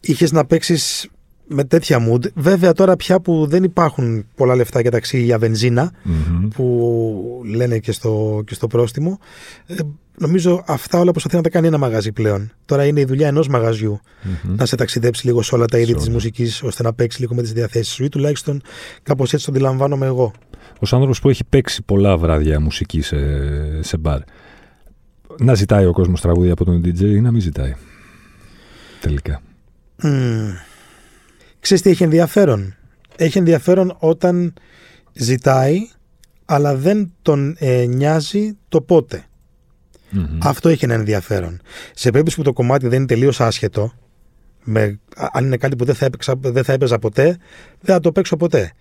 είχες 0.02 0.32
να 0.32 0.46
παίξεις 0.46 1.10
με 1.48 1.64
τέτοια 1.64 2.08
mood 2.10 2.26
βέβαια 2.34 2.74
τώρα 2.74 2.96
πια 2.96 3.20
που 3.20 3.46
δεν 3.48 3.64
υπάρχουν 3.64 4.26
πολλά 4.36 4.56
λεφτά 4.56 4.82
για 4.82 4.92
ταξί 4.92 5.20
για 5.22 5.38
βενζίνα 5.40 5.92
Μμμ. 6.04 6.48
που 6.48 7.42
λένε 7.46 7.78
και 7.80 7.92
στο, 7.92 8.42
και 8.46 8.54
στο 8.54 8.68
πρόστιμο. 8.68 9.20
Ε, 9.66 9.76
νομίζω 10.18 10.64
αυτά 10.68 11.00
όλα 11.00 11.12
προσπαθεί 11.12 11.36
να 11.36 11.42
τα 11.42 11.50
κάνει 11.50 11.68
ένα 11.68 11.78
μαγαζί 11.78 12.12
πλέον. 12.12 12.52
Τώρα 12.66 12.86
είναι 12.86 13.00
η 13.00 13.06
δουλειά 13.06 13.28
ενός 13.28 13.48
μαγαζιού 13.48 14.00
να 14.44 14.66
σε 14.66 14.76
ταξιδέψει 14.76 15.26
λίγο 15.26 15.42
σε 15.42 15.56
όλα 15.56 15.66
τα 15.66 15.78
είδη 15.78 15.92
Σε 15.92 15.94
τη 15.98 16.02
όλα. 16.04 16.12
μουσικής, 16.12 16.64
ώστε 16.64 16.84
να 16.84 16.94
παίξει 16.94 17.22
λίγο 17.22 17.36
με 17.36 17.42
τις 17.42 17.54
διαθέσεις 17.54 17.94
σου 17.94 18.04
ή 18.04 18.10
τουλάχιστον 18.10 18.62
κάπως 19.04 19.34
έτσι 19.34 19.46
το 19.46 19.52
αντιλαμβάνομαι 19.52 20.06
εγώ. 20.06 20.32
Ως 20.80 20.94
άνθρωπος 20.94 21.20
που 21.20 21.30
έχει 21.30 21.44
παίξει 21.50 21.84
πολλά 21.84 22.18
βράδια 22.18 22.60
μουσική 22.62 23.02
σε, 23.02 23.18
σε 23.84 23.98
μπαρ, 23.98 24.20
να 25.40 25.54
ζητάει 25.54 25.86
ο 25.86 25.92
κόσμος 25.92 26.22
τραγούδια 26.22 26.52
από 26.52 26.66
τον 26.66 26.82
DJ 26.86 27.00
ή 27.02 27.22
να 27.22 27.32
μην 27.32 27.42
ζητάει. 27.42 27.76
Τελικά; 29.02 29.42
Μμμ. 30.02 30.50
Ξέρεις 31.68 31.84
τι 31.84 31.90
έχει 31.90 32.04
ενδιαφέρον; 32.04 32.76
Έχει 33.16 33.38
ενδιαφέρον 33.38 33.96
όταν 34.00 34.54
ζητάει 35.14 35.78
αλλά 36.46 36.76
δεν 36.76 37.14
τον 37.22 37.56
ε, 37.60 37.86
νοιάζει 37.86 38.58
το 38.70 38.82
πότε. 38.82 39.26
Μμμ. 40.10 40.38
Αυτό 40.44 40.70
έχει 40.70 40.86
ένα 40.86 40.94
ενδιαφέρον. 40.94 41.62
Σε 41.94 42.10
περίπτωση 42.10 42.38
που 42.38 42.44
το 42.44 42.54
κομμάτι 42.54 42.88
δεν 42.88 42.98
είναι 42.98 43.08
τελείως 43.08 43.42
άσχετο, 43.42 43.94
με, 44.64 45.00
α- 45.16 45.28
αν 45.32 45.46
είναι 45.46 45.58
κάτι 45.58 45.76
που 45.76 45.86
δεν 45.86 45.96
θα, 45.96 46.06
έπαιξα, 46.06 46.34
δεν 46.40 46.64
θα 46.64 46.74
έπαιζα 46.74 47.00
ποτέ, 47.00 47.24
δεν 47.82 47.96
θα 47.96 48.00
το 48.00 48.12
παίξω 48.12 48.38
ποτέ. 48.38 48.74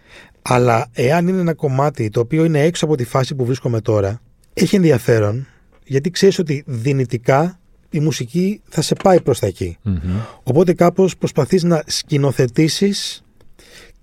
Αλλά 0.43 0.87
εάν 0.93 1.29
είναι 1.29 1.41
ένα 1.41 1.55
κομμάτι 1.55 2.09
το 2.09 2.21
οποίο 2.21 2.45
είναι 2.45 2.63
έξω 2.63 2.85
από 2.85 2.97
τη 2.97 3.05
φάση 3.05 3.35
που 3.35 3.45
βρίσκομαι 3.45 3.81
τώρα, 3.81 4.21
έχει 4.55 4.77
ενδιαφέρον 4.77 5.47
γιατί 5.85 6.11
ξέρεις 6.11 6.39
ότι 6.39 6.65
δυνητικά 6.67 7.61
η 7.91 8.01
μουσική 8.01 8.61
θα 8.69 8.83
σε 8.83 8.95
πάει 9.03 9.21
προς 9.21 9.39
τα 9.39 9.47
εκεί. 9.47 9.79
Μμμ. 9.83 10.01
Οπότε 10.43 10.73
κάπως 10.73 11.17
προσπαθείς 11.17 11.63
να 11.63 11.83
σκηνοθετήσεις 11.87 13.25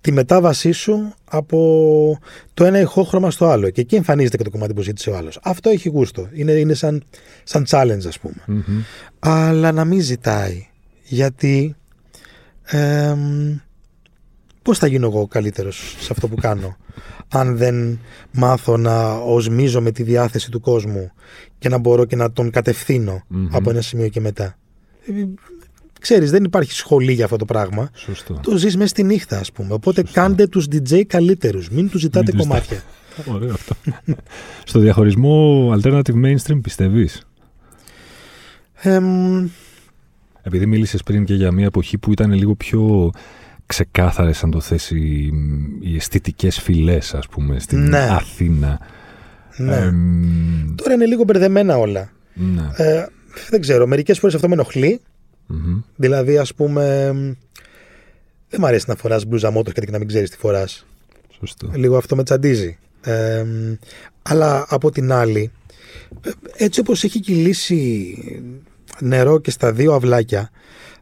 τη 0.02 0.12
μετάβασή 0.12 0.72
σου 0.72 1.14
από 1.26 2.20
το 2.54 2.66
ένα 2.66 2.80
ηχόχρωμα 2.80 3.32
στο 3.32 3.46
άλλο. 3.46 3.70
Και 3.70 3.82
εκεί 3.82 3.96
εμφανίζεται 3.96 4.38
και 4.38 4.44
το 4.44 4.50
κομμάτι 4.50 4.74
που 4.74 4.82
ζήτησε 4.82 5.10
ο 5.10 5.18
άλλος. 5.18 5.40
Αυτό 5.44 5.70
έχει 5.70 5.90
γούστο. 5.90 6.30
Είναι, 6.34 6.52
είναι 6.52 6.74
σαν, 6.74 7.04
σαν 7.44 7.66
challenge 7.70 8.08
ας 8.08 8.20
πούμε. 8.20 8.44
Μμμ. 8.48 8.82
Αλλά 9.20 9.72
να 9.72 9.86
μην 9.86 10.02
ζητάει. 10.02 10.68
Γιατί 11.04 11.76
εμ, 12.64 13.56
πώς 14.62 14.78
θα 14.78 14.88
γίνω 14.88 15.08
εγώ 15.08 15.28
καλύτερος 15.28 15.96
σε 16.00 16.08
αυτό 16.12 16.28
που 16.28 16.36
κάνω; 16.36 16.78
αν 17.34 17.58
δεν 17.58 18.00
μάθω 18.32 18.78
να 18.78 19.14
οσμίζω 19.14 19.82
με 19.82 19.92
τη 19.92 20.04
διάθεση 20.04 20.52
του 20.52 20.60
κόσμου 20.60 21.12
και 21.58 21.70
να 21.70 21.78
μπορώ 21.78 22.06
και 22.06 22.16
να 22.16 22.32
τον 22.32 22.50
κατευθύνω 22.50 23.24
Μμμ. 23.28 23.48
από 23.52 23.70
ένα 23.70 23.82
σημείο 23.82 24.08
και 24.08 24.20
μετά. 24.20 24.58
Ε, 25.06 25.12
Ξέρεις, 26.00 26.32
δεν 26.32 26.44
υπάρχει 26.44 26.72
σχολή 26.74 27.14
για 27.14 27.24
αυτό 27.24 27.38
το 27.38 27.46
πράγμα. 27.46 27.90
Σωστό. 27.94 28.40
Το 28.44 28.58
ζεις 28.58 28.76
μέσα 28.76 28.88
στη 28.88 29.04
νύχτα, 29.04 29.40
ας 29.40 29.52
πούμε. 29.52 29.74
Οπότε 29.74 30.04
κάντε 30.12 30.48
τους 30.48 30.66
DJ 30.72 31.02
καλύτερους. 31.04 31.70
Μην 31.70 31.90
τους 31.90 32.02
ζητάτε 32.02 32.32
Μην 32.32 32.36
τους 32.38 32.48
κομμάτια. 32.48 32.82
Ωραίο 33.34 33.54
αυτό. 33.54 33.76
Στο 34.66 34.80
διαχωρισμό 34.80 35.70
alternative 35.76 36.24
mainstream 36.26 36.60
πιστεύεις; 36.62 37.28
Εμ, 38.74 39.48
Επειδή 40.42 40.66
μίλησες 40.66 41.04
πριν 41.04 41.26
και 41.26 41.34
για 41.34 41.52
μια 41.52 41.66
εποχή 41.66 41.98
που 41.98 42.12
ήταν 42.12 42.34
λίγο 42.34 42.56
πιο 42.56 43.12
ξεκάθαρες, 43.74 44.44
αν 44.44 44.52
το 44.52 44.60
θέσει, 44.60 45.32
οι 45.80 45.96
αισθητικές 45.96 46.60
φυλές, 46.60 47.14
ας 47.14 47.28
πούμε, 47.28 47.60
στην 47.60 47.80
Ναι. 47.90 48.08
Αθήνα. 48.12 48.80
ναι. 49.58 49.76
Εμ, 49.76 50.76
Τώρα 50.76 50.94
είναι 50.94 51.06
λίγο 51.06 51.24
μπερδεμένα 51.24 51.78
όλα. 51.78 52.12
ναι. 52.34 52.70
Ε, 52.76 53.06
δεν 53.50 53.62
ξέρω, 53.62 53.88
μερικές 53.88 54.20
φορές 54.20 54.36
αυτό 54.36 54.48
με 54.48 54.54
ενοχλεί. 54.54 55.02
Μμμ. 55.48 55.80
Δηλαδή, 55.96 56.38
ας 56.38 56.54
πούμε, 56.54 57.02
εμ, 57.04 57.34
δεν 58.50 58.60
μου 58.60 58.66
αρέσει 58.66 58.86
να 58.88 58.96
φοράς 58.96 59.26
μπλούζα 59.26 59.52
μότος 59.52 59.74
και 59.74 59.82
να 59.92 59.98
μην 59.98 60.08
ξέρεις 60.08 60.30
τι 60.30 60.38
φοράς. 60.38 60.86
Σωστό. 61.40 61.70
Λίγο 61.74 61.98
αυτό 61.98 62.16
με 62.16 62.24
τσαντίζει. 62.24 62.78
Ε, 63.04 63.46
αλλά 64.22 64.66
από 64.70 64.92
την 64.92 65.12
άλλη, 65.12 65.52
ε, 66.22 66.30
έτσι 66.58 66.80
όπως 66.80 67.04
έχει 67.04 67.20
κυλήσει 67.20 68.18
νερό 69.00 69.40
και 69.40 69.52
στα 69.52 69.72
δύο 69.72 69.94
αυλάκια, 69.94 70.50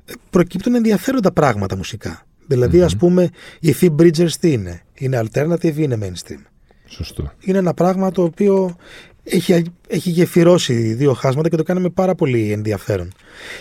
ε, 0.05 0.13
προκύπτουν 0.29 0.75
ενδιαφέροντα 0.75 1.31
πράγματα 1.31 1.75
μουσικά. 1.75 2.25
Δηλαδή, 2.51 2.81
ας 2.81 2.95
πούμε, 2.95 3.29
η 3.59 3.75
Phoebe 3.81 3.95
Bridgers 4.01 4.31
τι 4.39 4.51
είναι; 4.51 4.81
Είναι 4.93 5.21
alternative 5.23 5.63
ή 5.63 5.73
είναι 5.75 5.97
mainstream; 6.01 6.41
Σωστό. 6.85 7.31
Είναι 7.39 7.57
ένα 7.57 7.73
πράγμα 7.73 8.11
το 8.11 8.23
οποίο 8.23 8.75
έχει, 9.23 9.63
έχει 9.87 10.09
γεφυρώσει 10.09 10.73
δύο 10.73 11.13
χάσματα 11.13 11.49
και 11.49 11.55
το 11.55 11.63
κάνει 11.63 11.79
με 11.79 11.89
πάρα 11.89 12.15
πολύ 12.15 12.51
ενδιαφέρον. 12.51 13.11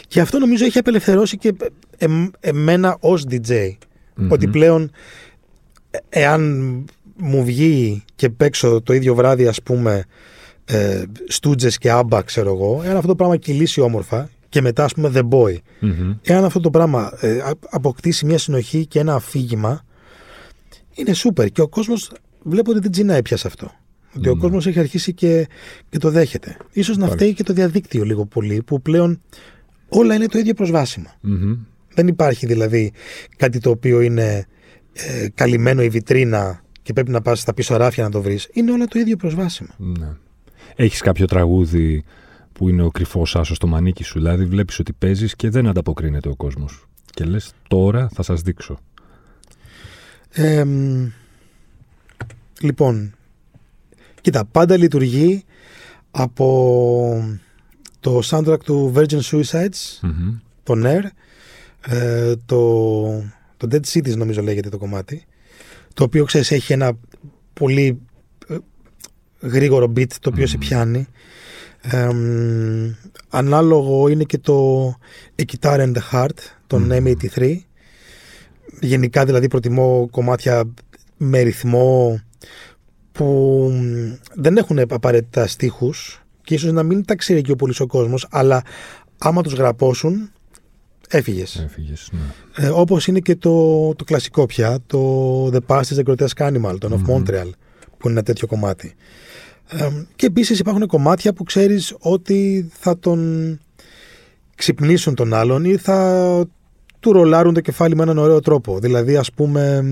Και 0.09 0.21
αυτό 0.21 0.39
νομίζω 0.39 0.65
έχει 0.65 0.79
απελευθερώσει 0.79 1.37
και 1.37 1.55
εμ- 1.99 2.31
εμένα 2.41 2.97
ως 3.01 3.25
DJ. 3.31 3.71
Μμμ. 4.17 4.31
Ότι 4.31 4.47
πλέον, 4.47 4.91
ε- 5.91 5.99
εάν 6.09 6.71
μου 7.17 7.45
βγει 7.45 8.05
και 8.15 8.29
παίξω 8.31 8.81
το 8.83 8.93
ίδιο 8.93 9.15
βράδυ 9.15 9.47
ας 9.47 9.63
πούμε 9.63 10.05
ε, 10.65 11.03
Στούτζες 11.29 11.79
και 11.79 11.91
Άμπα 11.91 12.23
ξέρω 12.23 12.53
εγώ, 12.55 12.83
εάν 12.85 12.97
αυτό 12.97 13.09
το 13.09 13.15
πράγμα 13.15 13.37
κυλήσει 13.37 13.81
όμορφα 13.81 14.31
και 14.51 14.61
μετά 14.61 14.85
ας 14.85 14.95
πούμε 14.95 15.11
The 15.15 15.29
Boy, 15.29 15.55
εάν 16.23 16.45
αυτό 16.45 16.61
το 16.61 16.71
πράγμα 16.71 17.13
ε, 17.21 17.41
αποκτήσει 17.71 18.27
μια 18.27 18.39
συνοχή 18.39 18.87
και 18.87 18.99
ένα 18.99 19.15
αφήγημα, 19.15 19.85
είναι 20.95 21.13
σούπερ 21.13 21.49
και 21.49 21.61
ο 21.61 21.69
κόσμος 21.69 22.13
βλέπω 22.43 22.71
ότι 22.71 22.81
δεν 22.81 22.91
τζινάει 22.91 23.23
πια 23.23 23.37
σε 23.37 23.47
αυτό. 23.47 23.71
Ότι 24.17 24.29
ο 24.29 24.37
κόσμος 24.37 24.67
έχει 24.67 24.79
αρχίσει 24.79 25.15
και, 25.15 25.49
και 25.89 25.99
το 25.99 26.11
δέχεται. 26.11 26.57
Ίσως 26.73 26.97
να 26.97 27.09
φταίει 27.09 27.35
και 27.35 27.43
το 27.43 27.53
διαδίκτυο 27.53 28.05
λίγο 28.05 28.27
πολύ 28.27 28.63
που 28.63 28.83
πλέον 28.83 29.21
όλα 29.89 30.15
είναι 30.15 30.27
το 30.27 30.39
ίδιο 30.39 30.55
προσβάσιμα. 30.55 31.15
Δεν 31.95 32.09
υπάρχει 32.09 32.47
δηλαδή 32.47 32.93
κάτι 33.37 33.59
το 33.59 33.71
οποίο 33.71 34.01
είναι 34.01 34.47
ε, 34.93 35.29
καλυμμένο 35.35 35.83
η 35.83 35.89
βιτρίνα 35.89 36.65
και 36.83 36.93
πρέπει 36.93 37.11
να 37.11 37.21
πας 37.21 37.41
στα 37.41 37.55
πίσω 37.55 37.77
ράφια 37.77 38.05
να 38.05 38.11
το 38.11 38.23
βρεις. 38.23 38.49
Είναι 38.53 38.73
όλα 38.73 38.87
το 38.87 38.99
ίδιο 38.99 39.17
προσβάσιμα. 39.17 39.75
Ναι. 39.77 40.13
Έχεις 40.77 41.01
κάποιο 41.01 41.27
τραγούδι 41.27 42.05
που 42.61 42.69
είναι 42.69 42.83
ο 42.83 42.91
κρυφός 42.91 43.37
άσος 43.37 43.57
στο 43.57 43.67
μανίκι 43.67 44.05
σου, 44.05 44.19
δηλαδή 44.19 44.45
βλέπεις 44.45 44.79
ότι 44.79 44.93
παίζεις 44.93 45.37
και 45.37 45.51
δεν 45.51 45.67
ανταποκρίνεται 45.67 46.29
ο 46.29 46.37
κόσμος. 46.37 46.87
Και 47.11 47.25
λες 47.25 47.53
τώρα 47.69 48.09
θα 48.13 48.23
σας 48.23 48.41
δείξω. 48.41 48.79
Ε, 50.31 50.65
λοιπόν, 52.61 53.15
κοίτα, 54.21 54.45
πάντα 54.45 54.77
λειτουργεί 54.77 55.45
από 56.11 57.39
το 58.01 58.21
soundtrack 58.25 58.61
του 58.65 58.93
Virgin 58.97 59.21
Suicides, 59.21 60.09
το 60.63 60.75
Nair, 60.77 61.05
ε, 61.87 62.35
το, 62.47 63.03
το 63.57 63.69
Dead 63.71 63.83
Cities 63.93 64.17
νομίζω 64.17 64.43
λέγεται 64.43 64.69
το 64.69 64.79
κομμάτι, 64.79 65.25
το 65.95 66.05
οποίο 66.05 66.25
ξέρεις 66.25 66.51
έχει 66.51 66.73
ένα 66.73 66.93
πολύ 67.53 68.01
ε, 68.49 68.57
γρήγορο 69.41 69.93
beat 69.97 70.13
το 70.21 70.29
οποίο 70.29 70.47
σε 70.47 70.59
πιάνει. 70.59 71.07
Ανάλογο 73.29 74.09
είναι 74.09 74.25
και 74.25 74.39
το 74.39 74.89
A 75.37 75.43
Guitar 75.43 75.79
and 75.79 75.93
the 75.93 76.01
Heart, 76.13 76.39
το 76.67 76.81
M83. 76.91 77.57
Γενικά 78.81 79.25
δηλαδή 79.25 79.49
προτιμώ 79.49 80.09
κομμάτια 80.11 80.65
με 81.17 81.41
ρυθμό 81.41 82.21
που 83.13 83.71
δεν 84.35 84.57
έχουν 84.57 84.79
απαραίτητα 84.79 85.47
στίχους 85.47 86.23
και 86.43 86.55
ίσως 86.55 86.73
να 86.73 86.83
μην 86.83 87.05
τα 87.05 87.15
ξέρει 87.15 87.43
και 87.43 87.53
ο 87.53 87.57
πολύς 87.57 87.81
ο 87.81 87.87
κόσμος, 87.87 88.27
αλλά 88.31 88.63
άμα 89.19 89.43
τους 89.43 89.53
γραπώσουν 89.53 90.31
Έφυγες. 91.13 91.57
Έφυγες, 91.57 92.11
ναι. 92.13 92.67
Ε, 92.67 92.69
Όπως 92.69 93.07
είναι 93.07 93.21
και 93.21 93.37
το, 93.37 93.95
το 93.95 94.05
κλασικό 94.05 94.47
πια, 94.47 94.79
το 94.87 95.47
The 95.47 95.59
Past 95.67 95.83
is 95.83 96.05
the 96.05 96.05
Grotesque 96.05 96.53
Animal, 96.53 96.77
το 96.79 96.89
of 96.91 97.11
Montreal, 97.11 97.51
που 97.99 98.09
είναι 98.09 98.13
ένα 98.13 98.23
τέτοιο 98.23 98.47
κομμάτι. 98.47 98.95
Ε, 99.71 99.89
και 100.17 100.27
επίσης 100.27 100.59
υπάρχουν 100.59 100.87
κομμάτια 100.87 101.33
που 101.33 101.45
ξέρεις 101.45 101.95
ότι 101.99 102.71
θα 102.73 102.99
τον 102.99 103.61
ξυπνήσουν 104.55 105.15
τον 105.15 105.35
άλλον 105.35 105.65
ή 105.65 105.77
θα 105.77 106.45
του 107.01 107.13
ρολάρουν 107.13 107.55
το 107.55 107.61
κεφάλι 107.61 107.97
με 107.97 108.03
έναν 108.03 108.19
ωραίο 108.19 108.41
τρόπο. 108.41 108.79
Δηλαδή, 108.79 109.17
ας 109.17 109.33
πούμε, 109.33 109.83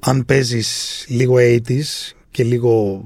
αν 0.00 0.24
παίζεις 0.24 1.04
λίγο 1.08 1.34
80s 1.38 2.12
και 2.30 2.44
λίγο 2.44 3.04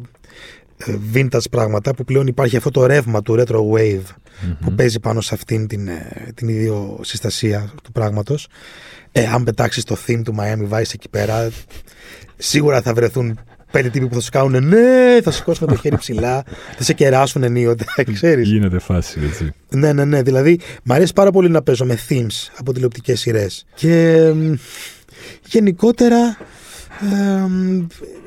ε, 0.77 0.95
vintage 1.15 1.51
πράγματα 1.51 1.95
που 1.95 2.05
πλέον 2.05 2.27
υπάρχει 2.27 2.57
αυτό 2.57 2.71
το 2.71 2.87
ρεύμα 2.87 3.23
του 3.23 3.35
retro 3.39 3.57
wave 3.73 4.15
που 4.61 4.73
παίζει 4.75 5.01
πάνω 5.01 5.21
σε 5.21 5.35
αυτήν 5.35 5.67
την, 5.67 5.89
ε, 5.89 6.33
την 6.35 6.49
συστασία 7.01 7.73
του 7.83 7.93
πράγματος 7.93 8.49
ε, 9.13 9.27
αν 9.27 9.45
πετάξεις 9.45 9.85
το 9.85 9.97
theme 10.07 10.21
του 10.25 10.35
Miami 10.39 10.69
Vice 10.69 10.95
εκεί 10.95 11.09
πέρα 11.09 11.51
σίγουρα 12.37 12.83
θα 12.83 12.95
βρεθούν 12.95 13.39
πέντε 13.71 13.89
τύποι 13.89 14.07
που 14.07 14.15
θα 14.15 14.21
σου 14.21 14.31
κάνουν 14.31 14.69
ναι, 14.69 15.21
θα 15.23 15.31
σηκώσουν 15.31 15.67
το 15.67 15.75
χέρι 15.75 15.97
ψηλά, 15.97 16.45
θα 16.77 16.83
σε 16.83 16.93
κεράσουν 16.93 17.43
ενίοτε, 17.43 17.85
ξέρεις. 18.13 18.49
Γίνεται 18.49 18.79
φάση, 18.79 19.21
έτσι. 19.25 19.53
Ναι, 19.71 19.93
ναι, 19.93 20.05
ναι. 20.05 20.23
Δηλαδή, 20.23 20.61
μου 20.83 20.95
αρέσει 20.95 21.13
πάρα 21.13 21.31
πολύ 21.31 21.49
να 21.49 21.63
παίζω 21.63 21.85
με 21.85 21.99
themes 22.09 22.49
από 22.59 22.73
τηλεοπτικές 22.73 23.21
σειρές. 23.21 23.67
Και 23.75 24.33
γενικότερα 25.47 26.37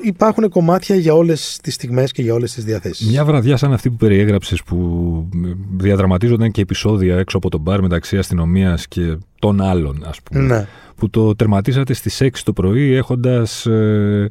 υπάρχουν 0.04 0.50
κομμάτια 0.50 0.96
για 0.96 1.14
όλες 1.14 1.60
τις 1.64 1.74
στιγμές 1.74 2.12
και 2.12 2.22
για 2.22 2.34
όλες 2.34 2.54
τις 2.54 2.64
διαθέσεις. 2.64 3.08
Μια 3.08 3.26
βραδιά 3.26 3.58
σαν 3.58 3.74
αυτή 3.74 3.90
που 3.90 3.96
περιέγραψες 3.96 4.64
που 4.64 5.30
διαδραματίζονταν 5.78 6.52
και 6.52 6.62
επεισόδια 6.62 7.18
έξω 7.18 7.38
από 7.38 7.50
τον 7.50 7.62
μπαρ 7.62 7.82
μεταξύ 7.82 8.18
αστυνομίας 8.18 8.88
και 8.88 9.18
των 9.40 9.62
άλλων 9.62 10.04
ας 10.06 10.22
πούμε. 10.22 10.42
Ναι. 10.44 10.68
Που 10.96 11.10
το 11.10 11.36
τερματίσατε 11.36 11.94
στις 11.94 12.22
6 12.24 12.30
το 12.44 12.54
πρωί 12.54 12.94
έχοντας 12.94 13.66
ε, 13.66 14.30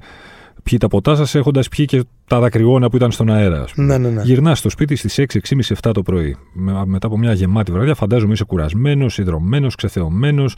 πιει 0.62 0.78
τα 0.78 0.88
ποτά 0.88 1.14
σας, 1.14 1.34
έχοντας 1.34 1.68
πιει 1.68 1.84
και 1.84 2.04
τα 2.26 2.40
δακρυγόνα 2.40 2.90
που 2.90 2.96
ήταν 2.96 3.10
στον 3.10 3.30
αέρα. 3.30 3.62
Ας 3.62 3.72
πούμε. 3.72 3.86
Ναι, 3.86 4.08
ναι, 4.08 4.14
ναι. 4.14 4.22
Γυρνάς 4.22 4.58
στο 4.58 4.68
σπίτι 4.68 4.96
στις 4.96 5.18
6, 5.18 5.40
6.30, 5.40 5.74
7 5.82 5.92
το 5.92 6.02
πρωί. 6.02 6.36
μετά 6.84 7.06
από 7.06 7.18
μια 7.18 7.32
γεμάτη 7.32 7.72
βραδιά 7.72 7.94
φαντάζομαι 7.94 8.32
είσαι 8.32 8.44
κουρασμένος, 8.44 9.18
ιδρωμένος, 9.18 9.74
ξεθεωμένος, 9.74 10.56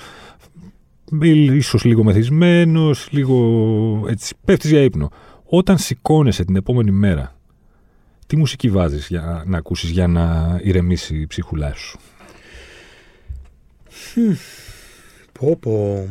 ίσως 1.53 1.85
λίγο 1.85 2.05
μεθυσμένος, 2.05 3.09
λίγο 3.11 4.05
έτσι, 4.09 4.35
πέφτεις 4.45 4.71
για 4.71 4.83
ύπνο. 4.83 5.11
Όταν 5.45 5.79
σηκώνεσαι 5.79 6.45
την 6.45 6.57
επόμενη 6.57 6.91
μέρα, 6.91 7.37
τι 8.27 8.37
μουσική 8.37 8.71
βάζεις 8.71 9.07
για 9.07 9.43
να 9.47 9.59
ακούσεις 9.59 9.91
για 9.91 10.07
να 10.07 10.59
ηρεμήσει 10.63 11.17
η 11.17 11.27
ψυχουλά 11.27 11.75
σου; 11.75 11.99
Πω 15.33 15.57
πω. 15.57 16.09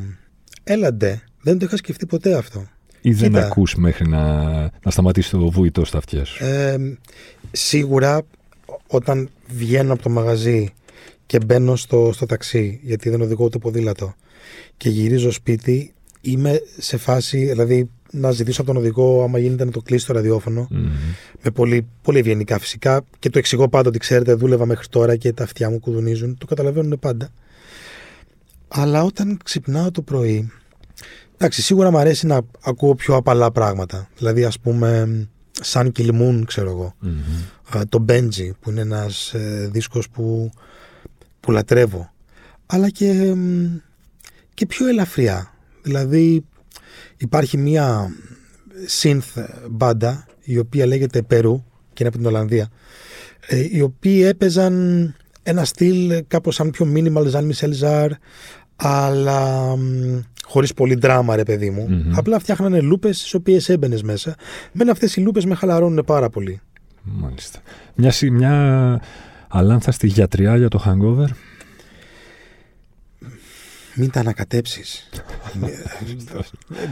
Έλαντε. 0.64 1.22
Δεν 1.42 1.60
το 1.60 1.66
είχα 1.66 1.78
σκεφτεί 1.78 2.06
ποτέ 2.06 2.34
αυτό. 2.34 2.66
Ή 3.02 3.14
δεν 3.14 3.32
Κοίτα. 3.32 3.46
ακούς 3.46 3.76
μέχρι 3.76 4.08
να, 4.08 4.44
να 4.62 4.92
σταματήσει 4.92 5.30
το 5.32 5.50
βουητό 5.50 5.86
στα 5.86 5.98
αυτιά 5.98 6.26
σου; 6.26 6.46
Ε, 6.46 6.78
σίγουρα 7.52 8.22
όταν 8.88 9.30
βγαίνω 9.48 9.94
από 9.94 10.02
το 10.02 10.10
μαγαζί 10.10 10.74
και 11.26 11.40
μπαίνω 11.46 11.76
στο, 11.76 12.10
στο 12.14 12.26
ταξί, 12.26 12.80
γιατί 12.84 13.10
δεν 13.10 13.22
οδηγώ 13.22 13.50
το 13.50 13.60
ποδήλατο, 13.60 14.16
και 14.78 14.90
γυρίζω 14.90 15.32
σπίτι, 15.32 15.94
είμαι 16.22 16.62
σε 16.78 16.98
φάση, 16.98 17.46
δηλαδή 17.46 17.90
να 18.12 18.32
ζητήσω 18.32 18.62
από 18.62 18.72
τον 18.72 18.82
οδηγό, 18.82 19.24
άμα 19.24 19.40
γίνεται 19.40 19.66
να 19.66 19.72
το 19.72 19.82
κλείσει 19.82 20.06
το 20.06 20.14
ραδιόφωνο. 20.14 20.68
Με 21.42 21.52
πολύ, 21.54 21.88
πολύ 22.02 22.20
ευγενικά 22.20 22.60
φυσικά. 22.60 23.02
Και 23.20 23.30
το 23.30 23.38
εξηγώ 23.38 23.70
πάντα 23.70 23.90
ότι 23.90 23.98
ξέρετε, 23.98 24.34
δούλευα 24.34 24.66
μέχρι 24.66 24.88
τώρα 24.88 25.16
και 25.16 25.34
τα 25.34 25.44
αυτιά 25.44 25.70
μου 25.70 25.80
κουδουνίζουν. 25.80 26.38
Το 26.38 26.46
καταλαβαίνουν 26.46 27.00
πάντα. 27.00 27.30
Αλλά 28.68 29.04
όταν 29.04 29.40
ξυπνάω 29.44 29.92
το 29.92 30.02
πρωί. 30.02 30.52
Εντάξει, 31.42 31.62
σίγουρα 31.62 31.92
μου 31.92 31.98
αρέσει 31.98 32.26
να 32.26 32.42
ακούω 32.64 32.96
πιο 32.96 33.16
απαλά 33.16 33.52
πράγματα. 33.52 34.10
Δηλαδή, 34.18 34.44
ας 34.44 34.60
πούμε, 34.60 35.08
σαν 35.52 35.92
Κιλμούν, 35.92 36.46
ξέρω 36.46 36.70
εγώ. 36.70 36.96
Το 37.90 38.06
Benji, 38.08 38.50
που 38.60 38.70
είναι 38.70 38.82
ένας 38.82 39.34
ε, 39.34 39.70
δίσκος 39.72 40.10
που, 40.10 40.52
που 41.40 41.52
λατρεύω. 41.52 42.12
Αλλά 42.66 42.90
και 42.90 43.36
και 44.54 44.66
πιο 44.66 44.88
ελαφριά. 44.88 45.54
Δηλαδή 45.82 46.46
υπάρχει 47.18 47.58
μια 47.58 48.08
synth 49.02 49.46
μπάντα 49.70 50.26
η 50.42 50.58
οποία 50.58 50.86
λέγεται 50.86 51.22
Περού 51.22 51.64
και 51.94 52.04
είναι 52.04 52.08
από 52.08 52.18
την 52.18 52.26
Ολλανδία 52.26 52.70
ε, 53.48 53.68
οι 53.72 53.82
οποίοι 53.82 54.24
έπαιζαν 54.26 55.16
ένα 55.44 55.66
στυλ 55.66 56.24
κάπως 56.28 56.56
σαν 56.56 56.70
πιο 56.72 56.92
minimal 56.96 57.26
Ζαν 57.26 57.46
Μισελ 57.46 57.74
Ζάρ 57.74 58.12
αλλά 58.76 59.76
χωρίς 60.52 60.74
πολύ 60.74 60.96
δράμα 60.96 61.36
ρε 61.36 61.44
παιδί 61.44 61.70
μου. 61.70 61.88
Απλά 62.16 62.40
φτιάχνανε 62.40 62.82
λούπες 62.82 63.18
στις 63.20 63.34
οποίες 63.34 63.70
έμπαινες 63.70 64.04
μέσα. 64.04 64.36
Μεν 64.72 64.90
αυτές 64.90 65.16
οι 65.16 65.22
λούπες 65.22 65.46
με 65.46 65.56
χαλαρώνουν 65.56 66.04
πάρα 66.06 66.30
πολύ. 66.30 66.62
Μάλιστα. 67.02 67.60
Μια, 67.96 68.14
μια 68.32 69.02
αλάνθαστη 69.48 70.08
γιατριά 70.08 70.58
για 70.58 70.68
το 70.68 70.84
hangover 70.86 71.30
μην 73.96 74.12
τα 74.12 74.20
ανακατέψεις. 74.20 75.10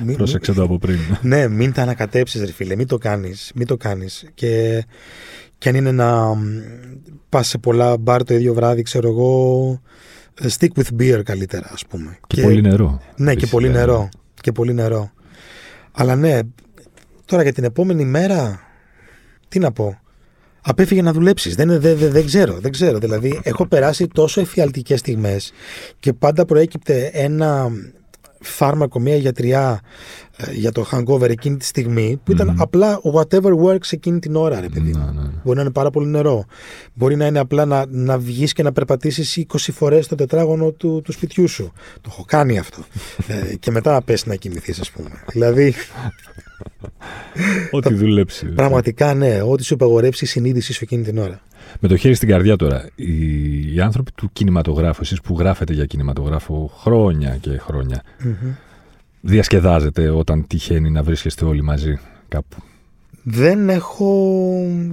Πρόσεξε 0.18 0.54
το 0.54 0.64
από 0.64 0.78
πριν. 0.78 1.00
ναι, 1.22 1.48
μην 1.48 1.74
τα 1.74 1.82
ανακατέψεις, 1.82 2.42
ρε 2.42 2.52
φίλε. 2.52 2.76
Μην 2.76 2.88
το 2.88 2.98
κάνεις. 2.98 3.52
Μην 3.56 3.68
το 3.68 3.78
κάνεις. 3.78 4.26
Και, 4.34 4.86
και 5.58 5.70
αν 5.70 5.76
είναι 5.76 5.92
να 5.92 6.36
πας 7.30 7.48
σε 7.48 7.58
πολλά 7.58 7.98
μπαρ 7.98 8.24
το 8.24 8.34
ίδιο 8.34 8.54
βράδυ, 8.54 8.82
ξέρω 8.82 9.08
εγώ. 9.10 9.82
Stick 10.42 10.70
with 10.76 11.00
beer 11.00 11.22
καλύτερα, 11.24 11.70
ας 11.72 11.86
πούμε. 11.86 12.18
Και, 12.28 12.42
πολύ 12.42 12.62
νερό. 12.62 13.02
Ναι, 13.16 13.36
και 13.36 13.48
πολύ 13.48 13.70
νερό. 13.70 14.10
Και 14.42 14.52
πολύ 14.52 14.74
νερό. 14.74 15.12
Αλλά 15.92 16.16
ναι, 16.16 16.40
τώρα 17.26 17.44
για 17.44 17.54
την 17.54 17.64
επόμενη 17.64 18.06
μέρα, 18.06 18.60
τι 19.48 19.60
να 19.60 19.72
πω 19.72 20.00
απέφυγε 20.62 21.02
να 21.02 21.14
δουλέψεις. 21.14 21.56
Δεν, 21.56 21.68
δεν, 21.68 21.98
δεν, 21.98 22.12
δεν, 22.12 22.26
ξέρω, 22.26 22.60
δεν 22.60 22.72
ξέρω. 22.72 22.98
Δηλαδή, 22.98 23.40
έχω 23.44 23.68
περάσει 23.68 24.08
τόσο 24.08 24.42
εφιαλτικές 24.42 25.00
στιγμές 25.00 25.52
και 26.00 26.14
πάντα 26.14 26.46
προέκυπτε 26.46 27.10
ένα 27.14 27.72
φάρμακο, 28.42 29.00
μια 29.00 29.16
γιατριά 29.16 29.82
ε, 30.38 30.52
για 30.52 30.72
το 30.72 30.86
hangover 30.92 31.30
εκείνη 31.30 31.58
τη 31.58 31.66
στιγμή 31.66 32.20
που 32.24 32.32
ήταν 32.32 32.48
Μμμ. 32.48 32.62
απλά 32.62 33.00
whatever 33.14 33.54
works 33.66 33.92
εκείνη 33.92 34.20
την 34.20 34.36
ώρα, 34.36 34.60
ρε 34.60 34.68
παιδί. 34.70 34.92
Ναι, 34.92 35.00
μου. 35.00 35.12
ναι, 35.16 35.22
ναι. 35.22 35.30
Μπορεί 35.44 35.56
να 35.56 35.62
είναι 35.62 35.72
πάρα 35.72 35.90
πολύ 35.90 36.08
νερό. 36.08 36.46
Μπορεί 36.94 37.16
να 37.16 37.26
είναι 37.26 37.40
απλά 37.40 37.66
να, 37.66 37.86
να 37.90 38.18
βγεις 38.18 38.54
και 38.54 38.64
να 38.64 38.72
περπατήσεις 38.72 39.46
20 39.54 39.58
φορές 39.74 40.08
το 40.08 40.16
τετράγωνο 40.16 40.72
του, 40.72 41.02
του 41.04 41.12
σπιτιού 41.12 41.48
σου. 41.48 41.72
Το 42.02 42.10
έχω 42.12 42.24
κάνει 42.28 42.58
αυτό. 42.60 42.78
ε, 43.28 43.56
και 43.56 43.72
μετά 43.72 43.92
να 43.94 44.02
πέσει 44.02 44.28
να 44.28 44.36
κοιμηθείς, 44.36 44.80
ας 44.80 44.92
πούμε. 44.92 45.10
δηλαδή, 45.32 45.74
Ό,τι 47.72 47.94
δουλέψεις. 47.94 48.54
πραγματικά 48.56 49.14
ναι, 49.14 49.42
ό,τι 49.42 49.64
σου 49.64 49.74
υπαγορεύσει 49.74 50.24
η 50.24 50.28
συνείδησή 50.28 50.74
σου 50.74 50.80
εκείνη 50.84 51.04
την 51.04 51.18
ώρα. 51.18 51.42
Με 51.80 51.88
το 51.88 51.98
χέρι 51.98 52.14
στην 52.14 52.28
καρδιά 52.28 52.56
τώρα, 52.56 52.90
οι, 52.96 53.74
οι 53.76 53.82
άνθρωποι 53.82 54.12
του 54.12 54.30
κινηματογράφου, 54.34 55.02
εσείς 55.02 55.22
που 55.22 55.36
γράφετε 55.40 55.74
για 55.74 55.86
κινηματογράφο 55.86 56.72
χρόνια 56.78 57.38
και 57.38 57.58
χρόνια, 57.58 58.04
διασκεδάζετε 59.22 60.10
όταν 60.10 60.48
τυχαίνει 60.48 60.90
να 60.90 61.04
βρίσκεστε 61.04 61.46
όλοι 61.46 61.62
μαζί 61.62 62.00
κάπου; 62.28 62.58
Δεν 63.24 63.70
έχω 63.70 64.08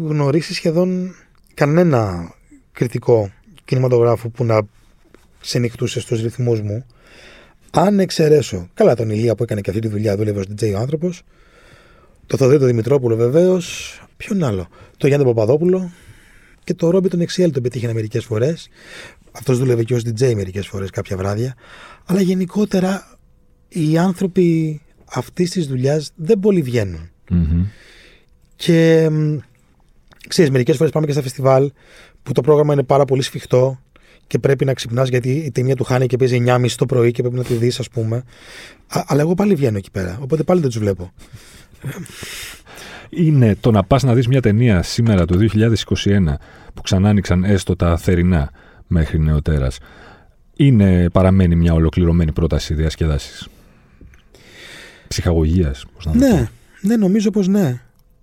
γνωρίσει 0.00 0.54
σχεδόν 0.54 1.14
κανένα 1.54 2.33
κριτικό 2.73 3.30
κινηματογράφο 3.64 4.28
που 4.28 4.45
να 4.45 4.61
ξενυχτούσε 5.40 6.00
στους 6.00 6.23
ρυθμούς 6.23 6.61
μου. 6.61 6.85
Αν 7.71 8.00
εξαιρέσω, 8.00 8.68
καλά 8.75 8.95
τον 8.95 9.11
Ηλία 9.11 9.35
που 9.35 9.42
έκανε 9.42 9.61
και 9.61 9.71
αυτή 9.71 9.83
τη 9.83 9.88
δουλειά, 9.88 10.16
δούλευε 10.16 10.38
ως 10.38 10.47
DJ 10.47 10.73
ο 10.75 10.78
άνθρωπος, 10.78 11.23
το 12.26 12.37
Θοδωρή 12.37 12.59
τον 12.59 12.66
Δημητρόπουλο 12.66 13.16
βεβαίως, 13.16 13.99
ποιον 14.16 14.45
άλλο, 14.45 14.68
το 14.97 15.06
Γιάννη 15.06 15.26
Παπαδόπουλο 15.26 15.90
και 16.67 16.75
το 16.75 16.91
Ρόμπι 16.91 17.09
τον 17.09 17.21
Εξιέλ 17.21 17.51
τον 17.51 17.63
πετύχαινα 17.63 17.93
μερικές 17.93 18.25
φορές. 18.25 18.69
Αυτός 19.33 19.59
δούλευε 19.59 19.83
και 19.83 19.95
ως 19.95 20.03
DJ 20.03 20.35
μερικές 20.35 20.67
φορές 20.67 20.91
κάποια 20.91 21.17
βράδια. 21.17 21.55
Αλλά 22.07 22.21
γενικότερα 22.21 23.19
οι 23.69 23.99
άνθρωποι 23.99 24.81
αυτής 25.05 25.51
της 25.51 25.67
δουλειάς 25.67 26.11
δεν 26.15 26.39
πολύ 26.39 26.63
βγαίνουν. 26.63 27.11
Μμμ. 27.31 27.67
Και 28.57 29.09
μ, 29.11 29.37
ξέρεις, 30.29 30.51
μερικές 30.51 30.77
φορές 30.77 30.93
πάμε 30.93 31.07
και 31.07 31.13
στα 31.13 31.23
φεστιβάλ 31.23 31.73
που 32.23 32.33
το 32.33 32.41
πρόγραμμα 32.41 32.73
είναι 32.73 32.83
πάρα 32.83 33.05
πολύ 33.05 33.23
σφιχτό 33.23 33.81
και 34.27 34.39
πρέπει 34.39 34.65
να 34.65 34.75
ξυπνάς 34.75 35.09
γιατί 35.09 35.31
η 35.31 35.51
ταινία 35.51 35.77
του 35.77 35.85
χάνει 35.85 36.07
και 36.07 36.17
παίζει 36.17 36.45
9.30 36.47 36.71
το 36.77 36.87
πρωί 36.87 37.11
και 37.11 37.23
πρέπει 37.23 37.37
να 37.37 37.45
τη 37.45 37.55
δεις, 37.55 37.79
ας 37.79 37.89
πούμε. 37.89 38.17
Α, 38.87 39.05
αλλά 39.07 39.21
εγώ 39.21 39.35
πάλι 39.35 39.55
βγαίνω 39.55 39.77
εκεί 39.77 39.91
πέρα. 39.91 40.19
Οπότε 40.23 40.43
πάλι 40.43 40.61
δεν 40.61 40.69
τους 40.71 40.79
βλέπω. 40.79 41.13
Είναι 43.11 43.57
το 43.61 43.71
να 43.71 43.85
πας 43.85 44.03
να 44.03 44.15
δεις 44.15 44.29
μια 44.29 44.41
ταινία 44.41 44.83
σήμερα 44.83 45.25
το 45.25 45.37
2021 45.39 46.35
που 46.75 46.83
ξανά 46.83 47.09
άνοιξαν 47.09 47.45
έστω 47.45 47.77
τα 47.77 47.97
θερινά 47.97 48.51
μέχρι 48.87 49.19
νεοτέρας. 49.19 49.79
Είναι, 50.57 51.11
παραμένει 51.11 51.57
μια 51.57 51.73
ολοκληρωμένη 51.73 52.33
πρόταση 52.33 52.75
διασκεδάσεις. 52.75 53.49
Ψυχαγωγίας, 55.09 55.85
πώς 55.95 56.07
να 56.07 56.13
το 56.13 56.19
πω. 56.19 56.27
Ναι, 56.27 56.49
ναι, 56.81 56.97
νομίζω 56.97 57.31
πως 57.31 57.49
ναι. 57.49 57.81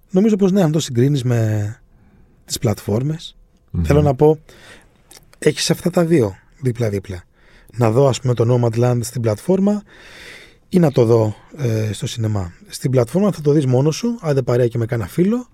Νομίζω 0.10 0.36
πως 0.36 0.52
ναι, 0.52 0.62
αν 0.62 0.72
το 0.72 0.80
συγκρίνεις 0.80 1.24
με 1.24 1.76
τις 2.46 2.58
πλατφόρμες 2.60 3.36
Μμμ. 3.74 3.84
Θέλω 3.84 4.02
να 4.02 4.16
πω, 4.16 4.40
έχεις 5.40 5.72
αυτά 5.72 5.90
τα 5.90 6.06
δύο 6.06 6.36
δίπλα-δίπλα. 6.62 7.24
Να 7.78 7.92
δω, 7.92 8.08
ας 8.08 8.22
πούμε, 8.22 8.34
το 8.34 8.46
Nomadland 8.50 9.00
στην 9.02 9.22
πλατφόρμα 9.22 9.84
ή 10.74 10.80
να 10.80 10.92
το 10.92 11.06
δω 11.06 11.36
ε, 11.58 11.94
στο 11.94 12.08
σινεμά. 12.08 12.54
Στην 12.68 12.92
πλατφόρμα 12.92 13.32
θα 13.32 13.42
το 13.42 13.52
δεις 13.52 13.66
μόνος 13.66 13.96
σου, 13.96 14.18
άντε 14.22 14.42
παρέα 14.42 14.68
και 14.68 14.78
με 14.78 14.86
κάνα 14.86 15.08
φίλο. 15.08 15.48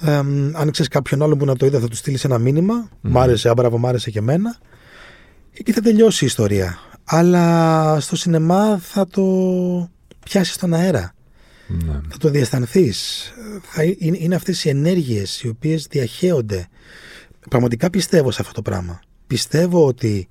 Ε, 0.00 0.22
μ, 0.22 0.56
αν 0.56 0.70
ξέρεις 0.70 0.90
κάποιον 0.90 1.22
άλλον 1.22 1.38
που 1.38 1.44
να 1.44 1.56
το 1.56 1.66
είδε, 1.66 1.78
θα 1.78 1.88
του 1.88 1.96
στείλεις 1.96 2.24
ένα 2.24 2.38
μήνυμα. 2.38 2.88
Μ' 3.00 3.18
άρεσε, 3.18 3.48
άμπραβο, 3.48 3.78
μ' 3.78 3.86
άρεσε 3.86 4.10
και 4.10 4.18
εμένα. 4.18 4.56
Εκεί 5.52 5.72
θα 5.72 5.80
τελειώσει 5.80 6.24
η 6.24 6.26
ιστορία. 6.26 6.78
Αλλά 7.04 8.00
στο 8.00 8.16
σινεμά 8.16 8.78
θα 8.78 9.06
το 9.06 9.22
πιάσεις 10.24 10.54
στον 10.54 10.74
αέρα 10.74 11.14
Ναι. 11.68 12.00
θα 12.08 12.16
το 12.18 12.28
διαισθανθείς. 12.28 13.32
Είναι, 13.98 14.16
είναι 14.20 14.34
αυτές 14.34 14.64
οι 14.64 14.68
ενέργειες 14.68 15.42
οι 15.42 15.48
οποίες 15.48 15.86
διαχέονται. 15.90 16.68
Πραγματικά 17.50 17.90
πιστεύω 17.90 18.30
σε 18.30 18.38
αυτό 18.40 18.52
το 18.52 18.62
πράγμα. 18.62 19.00
Πιστεύω 19.26 19.86
ότι 19.86 20.28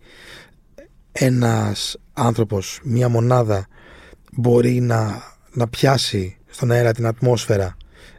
ένας 1.11 1.97
άνθρωπος, 2.13 2.79
μία 2.83 3.09
μονάδα 3.09 3.67
μπορεί 4.31 4.79
να, 4.79 5.23
να 5.51 5.67
πιάσει 5.67 6.37
στον 6.49 6.71
αέρα 6.71 6.91
την 6.91 7.05
ατμόσφαιρα 7.05 7.77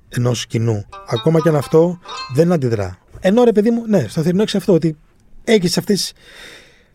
ενός 0.08 0.46
κοινού. 0.46 0.84
Ακόμα 1.06 1.40
και 1.40 1.48
αν 1.48 1.56
αυτό 1.56 1.98
δεν 2.34 2.52
αντιδρά. 2.52 2.98
Ενώ 3.20 3.44
ρε 3.44 3.52
παιδί 3.52 3.70
μου, 3.70 3.86
ναι, 3.86 4.06
στο 4.08 4.22
θερινό 4.22 4.42
έχεις 4.42 4.54
αυτό 4.54 4.72
ότι 4.72 4.96
έχεις 5.44 5.78
αυτές 5.78 6.12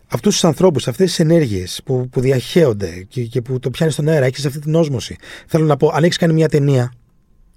αυτούς 0.08 0.34
τους 0.34 0.44
ανθρώπους, 0.44 0.88
αυτές 0.88 1.08
τις 1.08 1.20
ενέργειες 1.20 1.82
που, 1.86 2.10
που 2.10 2.20
διαχέονται 2.22 3.06
και, 3.10 3.24
και 3.24 3.42
που 3.42 3.60
το 3.60 3.70
πιάνεις 3.70 3.94
στον 3.94 4.08
αέρα, 4.08 4.26
έχεις 4.26 4.46
αυτή 4.46 4.60
την 4.60 4.76
όσμωση. 4.76 5.16
Θέλω 5.48 5.66
να 5.66 5.78
πω, 5.78 5.92
αν 5.94 6.04
έχεις 6.04 6.18
κάνει 6.18 6.34
μια 6.34 6.50
ταινία, 6.50 6.94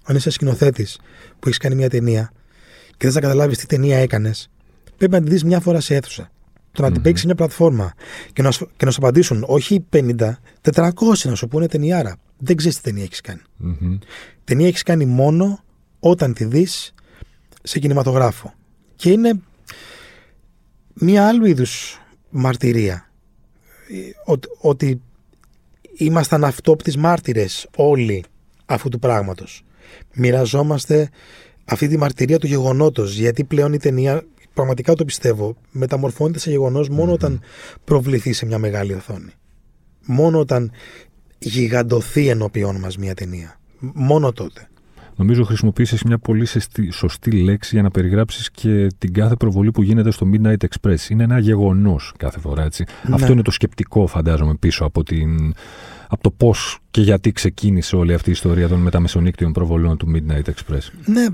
αν 0.03 0.15
είσαι 0.15 0.29
σκηνοθέτης 0.29 0.99
που 1.39 1.47
έχεις 1.47 1.57
κάνει 1.57 1.75
μια 1.75 1.89
ταινία 1.89 2.31
και 2.89 3.05
δεν 3.05 3.11
θα 3.11 3.19
καταλάβεις 3.19 3.57
τι 3.57 3.65
ταινία 3.65 3.97
έκανες, 3.97 4.49
πρέπει 4.97 5.13
να 5.13 5.21
τη 5.21 5.29
δεις 5.29 5.43
μια 5.43 5.59
φορά 5.59 5.79
σε 5.79 5.95
αίθουσα. 5.95 6.31
Το 6.77 6.83
να 6.83 6.91
την 6.91 7.01
παίξει 7.01 7.19
σε 7.21 7.25
μια 7.25 7.35
πλατφόρμα 7.35 7.93
και 8.33 8.41
να, 8.41 8.51
σου- 8.51 8.69
και 8.77 8.85
να 8.85 8.91
σου 8.91 8.97
απαντήσουν 9.01 9.43
όχι 9.47 9.85
50, 9.93 10.01
400 10.61 10.91
να 11.23 11.35
σου 11.35 11.47
πούνε 11.47 11.67
ταινιάρα. 11.67 12.15
Δεν 12.37 12.55
ξέρεις 12.55 12.75
τι 12.75 12.81
ταινία 12.81 13.03
έχεις 13.03 13.21
κάνει. 13.21 13.41
Μμμ. 13.57 13.97
Ταινία 14.43 14.67
έχεις 14.67 14.83
κάνει 14.83 15.05
μόνο 15.05 15.63
όταν 15.99 16.33
τη 16.33 16.45
δεις 16.45 16.93
σε 17.63 17.79
κινηματογράφο. 17.79 18.53
Και 18.95 19.09
είναι 19.11 19.39
μία 20.93 21.27
άλλου 21.27 21.45
είδους 21.45 21.99
μαρτυρία. 22.29 23.11
Ε, 23.89 23.95
Ότι, 24.25 24.47
ότι 24.59 25.01
ήμασταν 25.97 26.43
αυτόπτης 26.43 26.97
μάρτυρες 26.97 27.67
όλοι 27.75 28.23
αυτού 28.65 28.89
του 28.89 28.99
πράγματος. 28.99 29.63
Μοιραζόμαστε 30.13 31.09
αυτή 31.65 31.87
τη 31.87 31.97
μαρτυρία 31.97 32.39
του 32.39 32.47
γεγονότος 32.47 33.15
γιατί 33.17 33.43
πλέον 33.43 33.73
η 33.73 33.77
ταινία 33.77 34.23
πραγματικά 34.57 34.93
το 34.93 35.05
πιστεύω 35.05 35.55
μεταμορφώνεται 35.71 36.39
σε 36.39 36.49
γεγονός 36.49 36.89
μόνο 36.89 37.11
όταν 37.11 37.41
προβληθεί 37.83 38.33
σε 38.33 38.45
μια 38.45 38.57
μεγάλη 38.57 38.93
οθόνη. 38.93 39.31
Μόνο 40.05 40.39
όταν 40.39 40.71
γιγαντωθεί 41.39 42.27
ενώπιόν 42.27 42.75
μας 42.75 42.97
μια 42.97 43.13
ταινία. 43.13 43.59
Μόνο 43.79 44.31
τότε. 44.31 44.67
Νομίζω 45.15 45.43
χρησιμοποίησες 45.43 46.03
μια 46.03 46.17
πολύ 46.17 46.45
σεστη- 46.45 46.91
σωστή 46.91 47.31
λέξη 47.31 47.69
για 47.73 47.83
να 47.83 47.91
περιγράψεις 47.91 48.51
και 48.51 48.87
την 48.97 49.13
κάθε 49.13 49.35
προβολή 49.35 49.71
που 49.71 49.81
γίνεται 49.81 50.11
στο 50.11 50.29
Midnight 50.33 50.57
Express. 50.57 51.09
Είναι 51.09 51.23
ένα 51.23 51.39
γεγονός 51.39 52.13
κάθε 52.17 52.39
φορά, 52.39 52.63
έτσι. 52.63 52.85
Ναι. 53.07 53.15
Αυτό 53.15 53.31
είναι 53.31 53.41
το 53.41 53.51
σκεπτικό, 53.51 54.07
φαντάζομαι, 54.07 54.55
πίσω 54.55 54.85
από, 54.85 55.03
την, 55.03 55.53
από 56.07 56.23
το 56.23 56.31
πώς 56.31 56.79
και 56.91 57.01
γιατί 57.01 57.31
ξεκίνησε 57.31 57.95
όλη 57.95 58.13
αυτή 58.13 58.29
η 58.29 58.31
ιστορία 58.31 58.67
των 58.67 58.79
μεταμεσονύκτιων 58.79 59.51
προβολών 59.51 59.97
του 59.97 60.11
Midnight 60.15 60.49
Express. 60.49 60.89
Ναι, 61.05 61.25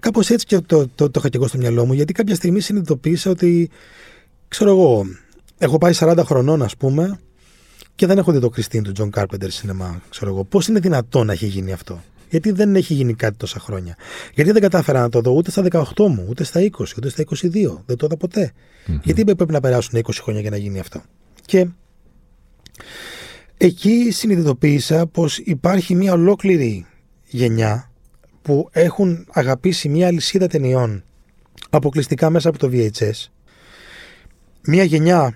κάπως 0.00 0.30
έτσι 0.30 0.46
και 0.46 0.58
το, 0.58 0.88
το, 0.94 1.10
το 1.10 1.18
είχα 1.18 1.28
και 1.28 1.36
εγώ 1.36 1.46
στο 1.46 1.58
μυαλό 1.58 1.86
μου, 1.86 1.92
γιατί 1.92 2.12
κάποια 2.12 2.34
στιγμή 2.34 2.60
συνειδητοποίησα 2.60 3.30
ότι, 3.30 3.70
ξέρω 4.48 4.70
εγώ, 4.70 5.06
έχω 5.58 5.78
πάει 5.78 5.92
40 5.96 6.22
χρονών, 6.24 6.62
ας 6.62 6.76
πούμε, 6.76 7.18
και 7.94 8.06
δεν 8.06 8.18
έχω 8.18 8.32
δει 8.32 8.38
το 8.40 8.48
Christine 8.48 8.82
του 8.82 8.92
Τζον 8.92 9.10
Κάρπεντερ 9.10 9.50
σινεμά. 9.50 10.02
Ξέρω 10.08 10.30
εγώ, 10.30 10.44
πώς 10.44 10.68
είναι 10.68 10.80
δυνατόν 10.80 11.26
να 11.26 11.32
έχει 11.32 11.46
γίνει 11.46 11.72
αυτό; 11.72 12.02
Γιατί 12.30 12.50
δεν 12.50 12.76
έχει 12.76 12.94
γίνει 12.94 13.14
κάτι 13.14 13.36
τόσα 13.36 13.60
χρόνια; 13.60 13.96
Γιατί 14.34 14.52
δεν 14.52 14.62
κατάφερα 14.62 15.00
να 15.00 15.08
το 15.08 15.20
δω 15.20 15.30
ούτε 15.30 15.50
στα 15.50 15.64
18 15.70 15.82
μου, 15.96 16.26
ούτε 16.28 16.44
στα 16.44 16.60
20, 16.60 16.68
ούτε 16.96 17.08
στα 17.08 17.24
22. 17.36 17.82
Δεν 17.86 17.96
το 17.96 18.06
είδα 18.06 18.16
ποτέ. 18.16 18.52
Γιατί 19.02 19.24
πρέπει 19.24 19.52
να 19.52 19.60
περάσουν 19.60 20.00
20 20.02 20.10
χρόνια 20.22 20.40
για 20.40 20.50
να 20.50 20.56
γίνει 20.56 20.78
αυτό; 20.78 21.02
Και 21.44 21.68
εκεί 23.56 24.10
συνειδητοποίησα 24.10 25.06
πως 25.06 25.38
υπάρχει 25.38 25.94
μια 25.94 26.12
ολόκληρη 26.12 26.86
γενιά 27.26 27.87
που 28.42 28.68
έχουν 28.72 29.26
αγαπήσει 29.30 29.88
μια 29.88 30.06
αλυσίδα 30.06 30.46
ταινιών 30.46 31.02
αποκλειστικά 31.70 32.30
μέσα 32.30 32.48
από 32.48 32.58
το 32.58 32.70
VHS. 32.72 33.26
Μια 34.62 34.84
γενιά 34.84 35.34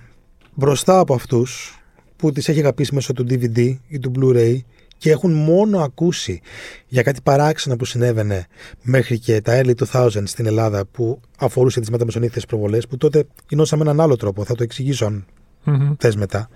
μπροστά 0.53 0.99
από 0.99 1.13
αυτούς 1.13 1.79
που 2.15 2.31
τις 2.31 2.49
έχει 2.49 2.59
αγαπήσει 2.59 2.93
μέσω 2.93 3.13
του 3.13 3.25
DVD 3.29 3.77
ή 3.87 3.99
του 3.99 4.11
Blu-ray 4.15 4.57
και 4.97 5.11
έχουν 5.11 5.33
μόνο 5.33 5.79
ακούσει 5.79 6.41
για 6.87 7.01
κάτι 7.01 7.21
παράξενο 7.21 7.75
που 7.75 7.85
συνέβαινε 7.85 8.47
μέχρι 8.81 9.19
και 9.19 9.41
τα 9.41 9.61
early 9.61 9.73
2000 9.91 10.09
στην 10.23 10.45
Ελλάδα 10.45 10.85
που 10.85 11.19
αφορούσε 11.37 11.79
τις 11.79 11.89
μεταμεσονύχτες 11.89 12.45
προβολές 12.45 12.87
που 12.87 12.97
τότε 12.97 13.23
γινώσαμε 13.49 13.81
έναν 13.81 13.99
άλλο 14.01 14.15
τρόπο, 14.15 14.43
θα 14.43 14.55
το 14.55 14.63
εξηγήσω 14.63 15.05
αν 15.05 15.25
Μμμ. 15.63 15.93
θες 15.99 16.15
μετά. 16.15 16.49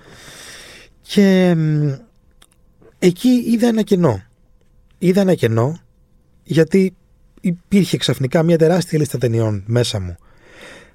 Και 1.01 1.53
μ, 1.57 1.89
εκεί 2.99 3.29
είδα 3.29 3.67
ένα 3.67 3.81
κενό. 3.81 4.23
Είδα 4.97 5.21
ένα 5.21 5.33
κενό 5.36 5.79
γιατί 6.47 6.95
υπήρχε 7.41 7.97
ξαφνικά 7.97 8.43
μια 8.43 8.57
τεράστια 8.57 8.99
λίστα 8.99 9.17
ταινιών 9.17 9.63
μέσα 9.65 9.99
μου 9.99 10.15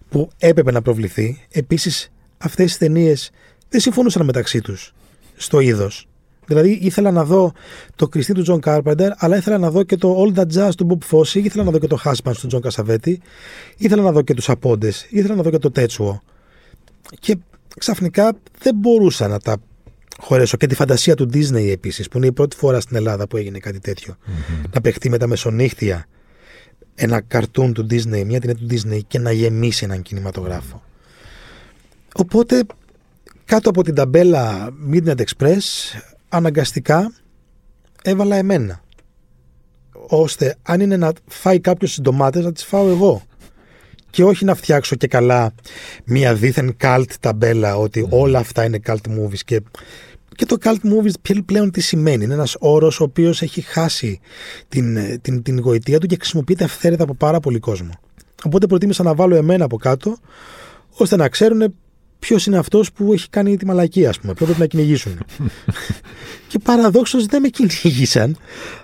που 0.08 0.30
έπρεπε 0.38 0.70
να 0.70 0.82
προβληθεί. 0.82 1.46
Επίσης 1.50 2.12
αυτές 2.38 2.74
οι 2.74 2.78
ταινίες 2.78 3.30
δεν 3.68 3.80
συμφωνούσαν 3.80 4.24
μεταξύ 4.24 4.60
τους 4.60 4.94
στο 5.36 5.60
είδος. 5.60 6.06
Δηλαδή 6.46 6.78
ήθελα 6.82 7.10
να 7.10 7.24
δω 7.24 7.52
το 7.96 8.08
Christine 8.08 8.32
του 8.32 8.42
Τζον 8.42 8.60
Κάρπεντερ, 8.60 9.12
αλλά 9.16 9.36
ήθελα 9.36 9.58
να 9.58 9.70
δω 9.70 9.82
και 9.82 9.96
το 9.96 10.24
All 10.24 10.38
That 10.38 10.46
Jazz 10.54 10.70
του 10.76 10.86
Bob 10.90 11.10
Fosse, 11.10 11.34
ήθελα 11.34 11.64
να 11.64 11.70
δω 11.70 11.78
και 11.78 11.86
το 11.86 11.98
Husbands 12.04 12.36
του 12.40 12.46
Τζον 12.46 12.60
Κασαβέτη, 12.60 13.20
ήθελα 13.76 14.02
να 14.02 14.12
δω 14.12 14.22
και 14.22 14.34
τους 14.34 14.48
Απόντες, 14.48 15.06
ήθελα 15.10 15.34
να 15.34 15.42
δω 15.42 15.50
και 15.50 15.58
το 15.58 15.70
Τέτσουο. 15.70 16.22
Και 17.20 17.36
ξαφνικά 17.78 18.32
δεν 18.58 18.74
μπορούσα 18.74 19.28
να 19.28 19.40
τα 19.40 19.56
χωρέσω. 20.22 20.56
Και 20.56 20.66
τη 20.66 20.74
φαντασία 20.74 21.14
του 21.14 21.28
Disney 21.32 21.68
επίσης, 21.70 22.08
που 22.08 22.16
είναι 22.16 22.26
η 22.26 22.32
πρώτη 22.32 22.56
φορά 22.56 22.80
στην 22.80 22.96
Ελλάδα 22.96 23.26
που 23.26 23.36
έγινε 23.36 23.58
κάτι 23.58 23.78
τέτοιο. 23.78 24.16
Μμμ. 24.26 24.62
Να 24.74 24.80
παιχτεί 24.80 25.08
με 25.08 25.18
τα 25.18 25.26
μεσονύχτια 25.26 26.06
ένα 26.94 27.20
καρτούν 27.20 27.72
του 27.72 27.86
Disney, 27.90 28.24
μια 28.24 28.40
ταινία 28.40 28.54
του 28.54 28.66
Disney 28.70 29.00
και 29.06 29.18
να 29.18 29.32
γεμίσει 29.32 29.84
έναν 29.84 30.02
κινηματογράφο. 30.02 30.82
Οπότε 32.14 32.64
κάτω 33.44 33.68
από 33.68 33.82
την 33.82 33.94
ταμπέλα 33.94 34.70
Midnight 34.92 35.16
Express 35.16 35.58
αναγκαστικά 36.28 37.12
έβαλα 38.02 38.36
εμένα. 38.36 38.80
Ώστε 40.08 40.56
αν 40.62 40.80
είναι 40.80 40.96
να 40.96 41.12
φάει 41.26 41.60
κάποιος 41.60 41.94
τι 41.94 42.00
ντομάτες 42.00 42.44
να 42.44 42.52
τις 42.52 42.64
φάω 42.64 42.88
εγώ. 42.88 43.22
Και 44.10 44.24
όχι 44.24 44.44
να 44.44 44.54
φτιάξω 44.54 44.96
και 44.96 45.06
καλά 45.06 45.54
μια 46.04 46.34
δίθεν 46.34 46.76
cult 46.80 47.10
ταμπέλα 47.20 47.76
ότι 47.76 48.06
όλα 48.10 48.38
αυτά 48.38 48.64
είναι 48.64 48.80
cult 48.86 49.08
movies 49.18 49.40
και, 49.44 49.62
και 50.44 50.48
το 50.48 50.56
cult 50.62 50.92
movies 50.92 51.12
πλέ- 51.22 51.42
πλέον 51.42 51.70
τι 51.70 51.80
σημαίνει. 51.80 52.24
Είναι 52.24 52.34
ένας 52.34 52.56
όρος 52.58 53.00
ο 53.00 53.04
οποίος 53.04 53.42
έχει 53.42 53.60
χάσει 53.60 54.20
την, 54.68 54.96
ε, 54.96 55.18
την, 55.22 55.42
την 55.42 55.60
γοητεία 55.60 55.98
του 55.98 56.06
και 56.06 56.16
χρησιμοποιείται 56.16 56.64
αυθαίρετα 56.64 57.02
από 57.02 57.14
πάρα 57.14 57.40
πολύ 57.40 57.58
κόσμο. 57.58 57.90
Οπότε 58.44 58.66
προτίμησα 58.66 59.02
να 59.02 59.14
βάλω 59.14 59.34
εμένα 59.36 59.64
από 59.64 59.76
κάτω 59.76 60.16
ώστε 60.90 61.16
να 61.16 61.28
ξέρουν 61.28 61.74
ποιος 62.18 62.46
είναι 62.46 62.58
αυτός 62.58 62.92
που 62.92 63.12
έχει 63.12 63.28
κάνει 63.28 63.56
τη 63.56 63.66
μαλακία, 63.66 64.08
ας 64.08 64.18
πούμε. 64.20 64.34
Ποιο 64.34 64.44
πρέπει 64.46 64.60
να 64.60 64.66
κυνηγήσουν. 64.66 65.18
και 66.48 66.58
παραδόξως 66.58 67.26
δεν 67.26 67.40
με 67.40 67.48
κυνήγησαν, 67.48 68.36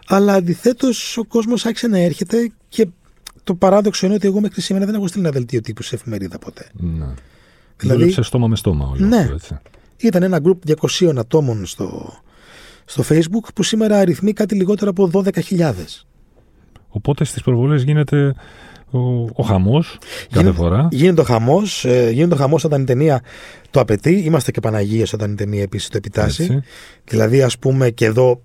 αλλά 0.06 0.32
αντιθέτως 0.34 1.16
ο 1.16 1.24
κόσμος 1.24 1.66
άρχισε 1.66 1.86
να 1.86 1.98
έρχεται 1.98 2.50
και 2.68 2.86
το 3.44 3.54
παράδοξο 3.54 4.06
είναι 4.06 4.14
ότι 4.14 4.26
εγώ 4.26 4.40
μέχρι 4.40 4.60
σήμερα 4.60 4.86
δεν 4.86 4.94
έχω 4.94 5.06
στείλει 5.06 5.22
ένα 5.24 5.32
δελτίο 5.32 5.60
τύπου 5.60 5.82
σε 5.82 5.94
εφημερίδα 5.94 6.38
ποτέ. 6.38 6.68
Ναι. 6.72 7.06
Δηλαδή- 7.76 7.98
Δούλεψε 8.00 8.22
στόμα 8.22 8.46
με 8.46 8.56
στόμα 8.56 8.86
όλο 8.88 9.06
Ναι. 9.06 9.16
αυτό, 9.16 9.34
έτσι. 9.34 9.58
Ήταν 10.00 10.22
ένα 10.22 10.40
group 10.44 10.74
200 11.00 11.16
ατόμων 11.16 11.66
στο, 11.66 12.12
στο 12.84 13.02
Facebook 13.08 13.48
που 13.54 13.62
σήμερα 13.62 13.98
αριθμεί 13.98 14.32
κάτι 14.32 14.54
λιγότερο 14.54 14.90
από 14.90 15.10
12.000. 15.12 15.72
Οπότε 16.88 17.24
στις 17.24 17.42
προβολές 17.42 17.82
γίνεται 17.82 18.34
ο, 18.90 18.98
ο 19.32 19.42
χαμός 19.46 19.98
κάθε 20.00 20.28
Γίνεται- 20.30 20.52
φορά. 20.56 20.88
Γίνεται 20.90 21.20
ο 21.20 21.24
χαμός. 21.24 21.84
Ε, 21.84 22.10
γίνεται 22.10 22.34
ο 22.34 22.36
χαμός 22.36 22.64
όταν 22.64 22.80
η 22.82 22.84
ταινία 22.84 23.22
το 23.70 23.80
απαιτεί. 23.80 24.12
Είμαστε 24.18 24.50
και 24.50 24.60
Παναγίες 24.60 25.12
όταν 25.12 25.32
η 25.32 25.34
ταινία 25.34 25.62
επίσης 25.62 25.88
το 25.88 25.96
επιτάσσει. 25.96 26.42
Έτσι. 26.42 26.60
Δηλαδή, 27.04 27.42
ας 27.42 27.58
πούμε, 27.58 27.90
και 27.90 28.04
εδώ 28.04 28.42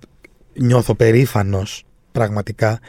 νιώθω 0.53 0.95
περήφανος 0.95 1.83
πραγματικά 2.11 2.79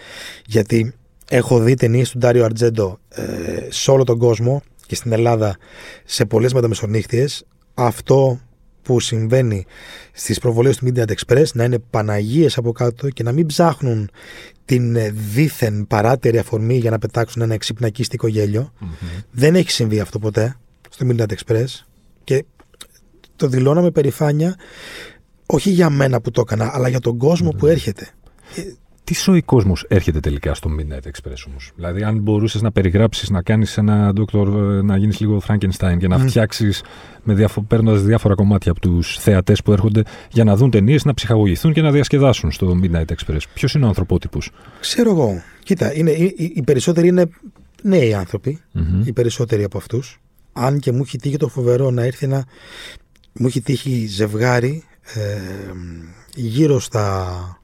γιατί 0.46 0.94
έχω 1.28 1.58
δει 1.58 1.74
ταινίες 1.74 2.10
του 2.10 2.18
Ντάριο 2.18 2.44
Αρτζέντο 2.44 2.98
ε, 3.08 3.22
σε 3.68 3.90
όλο 3.90 4.04
τον 4.04 4.18
κόσμο 4.18 4.62
και 4.86 4.94
στην 4.94 5.12
Ελλάδα 5.12 5.56
σε 6.04 6.24
πολλές 6.24 6.52
μεταμεσονύχτιες. 6.52 7.44
Αυτό 7.74 8.40
που 8.84 9.00
συμβαίνει 9.00 9.66
στις 10.12 10.38
προβολές 10.38 10.76
του 10.76 10.86
Midnight 10.86 11.12
Express 11.16 11.44
να 11.54 11.64
είναι 11.64 11.78
Παναγίες 11.78 12.56
από 12.56 12.72
κάτω 12.72 13.10
και 13.10 13.22
να 13.22 13.32
μην 13.32 13.46
ψάχνουν 13.46 14.10
την 14.64 14.96
ε, 14.96 15.10
δίθεν 15.10 15.86
παράτερη 15.86 16.38
αφορμή 16.38 16.76
για 16.76 16.90
να 16.90 16.98
πετάξουν 16.98 17.42
ένα 17.42 17.54
εξυπνακίστικο 17.54 18.26
γέλιο. 18.26 18.72
Μμμ. 18.78 18.88
Δεν 19.30 19.54
έχει 19.54 19.70
συμβεί 19.70 20.00
αυτό 20.00 20.18
ποτέ 20.18 20.56
στο 20.90 21.06
Midnight 21.10 21.32
Express 21.32 21.64
και 22.24 22.44
το 23.36 23.48
δηλώνω 23.48 23.82
με 23.82 23.90
περηφάνεια 23.90 24.56
όχι 25.46 25.70
για 25.70 25.90
μένα 25.90 26.20
που 26.20 26.30
το 26.30 26.40
έκανα, 26.40 26.70
αλλά 26.74 26.88
για 26.88 27.00
τον 27.00 27.18
κόσμο 27.18 27.50
που 27.50 27.66
έρχεται. 27.66 28.08
Τι 29.04 29.14
σοϊ 29.14 29.42
κόσμος 29.42 29.84
έρχεται 29.88 30.20
τελικά 30.20 30.54
στο 30.54 30.70
Midnight 30.78 31.06
Express 31.06 31.44
όμως. 31.48 31.72
Δηλαδή 31.76 32.02
αν 32.02 32.18
μπορούσες 32.18 32.62
να 32.62 32.72
περιγράψεις, 32.72 33.30
να 33.30 33.42
κάνεις 33.42 33.76
ένα 33.78 34.12
ντόκτορ, 34.12 34.48
ε, 34.78 34.82
να 34.82 34.96
γίνεις 34.96 35.20
λίγο 35.20 35.42
Frankenstein 35.48 35.96
και 35.98 36.08
να 36.08 36.18
Μμ. 36.18 36.26
φτιάξεις 36.26 36.82
με 37.22 37.34
διαφο- 37.34 37.62
παίρνοντας 37.62 38.02
διάφορα 38.02 38.34
κομμάτια 38.34 38.70
από 38.70 38.80
τους 38.80 39.18
θεατές 39.18 39.62
που 39.62 39.72
έρχονται 39.72 40.02
για 40.32 40.44
να 40.44 40.56
δουν 40.56 40.70
ταινίες, 40.70 41.04
να 41.04 41.14
ψυχαγωγηθούν 41.14 41.72
και 41.72 41.82
να 41.82 41.90
διασκεδάσουν 41.90 42.50
στο 42.50 42.78
Midnight 42.82 43.04
Express. 43.04 43.38
Ποιος 43.54 43.74
είναι 43.74 43.84
ο 43.84 43.88
ανθρωπότυπος; 43.88 44.50
Ξέρω 44.80 45.10
εγώ. 45.10 45.42
Κοίτα, 45.64 45.94
είναι, 45.94 46.10
οι, 46.10 46.34
οι- 46.36 46.52
οι 46.56 46.62
περισσότεροι 46.62 47.08
είναι 47.08 47.28
νέοι 47.82 48.14
άνθρωποι, 48.14 48.60
Μμμ. 48.72 49.02
οι 49.06 49.12
περισσότεροι 49.12 49.64
από 49.64 49.78
αυτούς. 49.78 50.20
Αν 50.52 50.78
και 50.78 50.92
μου 50.92 51.02
έχει 51.02 51.18
τύχει 51.18 51.36
το 51.36 51.48
φοβερό 51.48 51.90
να 51.90 52.02
έρθει 52.02 52.24
ένα. 52.24 52.44
Μου 53.32 53.46
έχει 53.46 53.60
τύχει 53.60 54.06
ζευγάρι 54.06 54.82
ε, 55.14 55.38
γύρω 56.34 56.80
στα. 56.80 57.58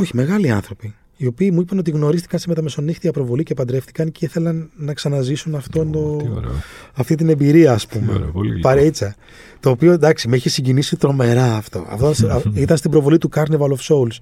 Όχι, 0.00 0.16
μεγάλοι 0.16 0.50
άνθρωποι. 0.50 0.94
Οι 1.16 1.26
οποίοι 1.26 1.50
μου 1.52 1.60
είπαν 1.60 1.78
ότι 1.78 1.90
γνωρίστηκαν 1.90 2.38
σε 2.38 2.48
μεταμεσονύχτια 2.48 3.12
προβολή 3.12 3.42
και 3.42 3.54
παντρεύτηκαν 3.54 4.12
και 4.12 4.24
ήθελαν 4.24 4.70
να 4.76 4.94
ξαναζήσουν 4.94 5.54
αυτόν 5.54 5.92
το, 5.92 6.16
Τι 6.16 6.28
ωραίο. 6.34 6.52
αυτή 6.92 7.14
την 7.14 7.28
εμπειρία, 7.28 7.72
ας 7.72 7.86
πούμε. 7.86 8.12
ωραίο, 8.12 8.30
πολύ 8.30 8.48
γλυκό. 8.50 8.68
Παρέτσα. 8.68 9.14
Το 9.60 9.70
οποίο 9.70 9.92
εντάξει, 9.92 10.28
με 10.28 10.36
έχει 10.36 10.48
συγκινήσει 10.48 10.96
τρομερά 10.96 11.54
αυτό. 11.56 11.86
αυτό 11.88 12.12
ήταν 12.54 12.76
στην 12.76 12.90
προβολή 12.90 13.18
του 13.18 13.28
Carnival 13.34 13.68
of 13.68 13.78
Souls. 13.88 14.16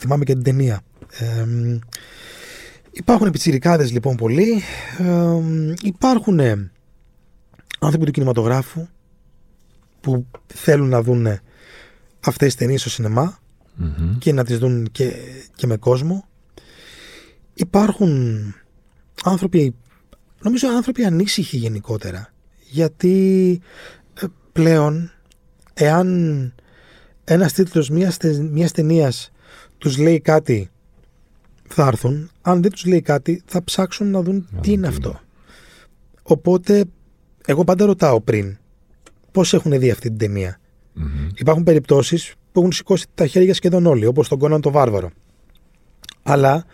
Θυμάμαι 0.00 0.24
και 0.24 0.32
την 0.32 0.42
ταινία. 0.42 0.80
Ε, 1.18 1.44
μ, 1.44 1.78
υπάρχουν 2.90 3.30
πιτσιρικάδες 3.30 3.92
λοιπόν 3.92 4.16
πολλοί. 4.16 4.62
Ε, 4.98 5.02
μ, 5.04 5.72
υπάρχουν 5.82 6.38
ε, 6.38 6.70
άνθρωποι 7.78 8.04
του 8.06 8.12
κινηματογράφου 8.12 8.86
που 10.00 10.26
θέλουν 10.46 10.88
να 10.88 11.02
δουν 11.02 11.26
αυτές 12.20 12.46
τις 12.46 12.54
ταινίες 12.54 12.80
στο 12.80 12.90
σινεμά 12.90 13.38
Μμμ. 13.76 14.18
και 14.18 14.32
να 14.32 14.44
τις 14.44 14.58
δουν 14.58 14.88
και, 14.92 15.12
και 15.54 15.66
με 15.66 15.76
κόσμο. 15.76 16.28
Υπάρχουν 17.54 18.54
άνθρωποι, 19.24 19.74
νομίζω 20.42 20.68
άνθρωποι 20.68 21.04
ανήσυχοι 21.04 21.56
γενικότερα. 21.56 22.32
Γιατί 22.70 23.60
ε, 24.20 24.26
πλέον, 24.52 25.12
εάν 25.74 26.54
ένας 27.24 27.52
τίτλος 27.52 27.88
μιας, 27.88 28.16
τε- 28.16 28.50
μιας 28.50 28.72
ταινίας 28.72 29.32
τους 29.78 29.98
λέει 29.98 30.20
κάτι, 30.20 30.70
θα 31.68 31.86
έρθουν. 31.86 32.30
Αν 32.42 32.62
δεν 32.62 32.70
τους 32.70 32.84
λέει 32.84 33.00
κάτι, 33.02 33.42
θα 33.46 33.64
ψάξουν 33.64 34.10
να 34.10 34.22
δουν 34.22 34.48
τι 34.60 34.72
είναι 34.72 34.86
αυτό. 34.86 35.20
Οπότε, 36.22 36.84
εγώ 37.46 37.64
πάντα 37.64 37.84
ρωτάω 37.84 38.20
πριν, 38.20 38.58
πώς 39.32 39.54
έχουν 39.54 39.78
δει 39.78 39.90
αυτή 39.90 40.08
την 40.08 40.18
ταινία. 40.18 40.60
Μμμ. 40.92 41.28
Υπάρχουν 41.34 41.64
περιπτώσεις 41.64 42.34
που 42.56 42.62
έχουν 42.62 42.74
σηκώσει 42.74 43.06
τα 43.14 43.26
χέρια 43.26 43.54
σχεδόν 43.54 43.86
όλοι, 43.86 44.06
όπως 44.06 44.28
τον 44.28 44.38
Κόναν 44.38 44.60
το 44.60 44.70
Βάρβαρο. 44.70 45.10
Αλλά 46.22 46.64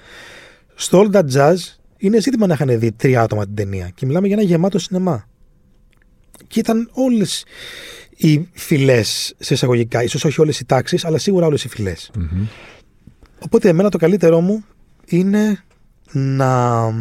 στο 0.74 1.02
All 1.04 1.16
That 1.16 1.24
Jazz 1.34 1.56
είναι 1.96 2.20
ζήτημα 2.20 2.46
να 2.46 2.54
είχαν 2.54 2.78
δει 2.78 2.92
τρία 2.92 3.22
άτομα 3.22 3.44
την 3.44 3.54
ταινία 3.54 3.90
και 3.94 4.06
μιλάμε 4.06 4.26
για 4.26 4.36
ένα 4.36 4.44
γεμάτο 4.44 4.78
σινεμά. 4.78 5.28
Και 6.46 6.60
ήταν 6.60 6.90
όλες 6.92 7.44
οι 8.16 8.48
φυλές 8.52 9.34
σε 9.38 9.54
εισαγωγικά, 9.54 10.02
ίσως 10.02 10.24
όχι 10.24 10.40
όλες 10.40 10.60
οι 10.60 10.64
τάξεις, 10.64 11.04
αλλά 11.04 11.18
σίγουρα 11.18 11.46
όλες 11.46 11.64
οι 11.64 11.68
φυλές. 11.68 12.10
Μμμ. 12.14 12.46
Οπότε 13.38 13.68
εμένα 13.68 13.88
το 13.88 13.98
καλύτερό 13.98 14.40
μου 14.40 14.64
είναι 15.04 15.64
να 16.12 16.92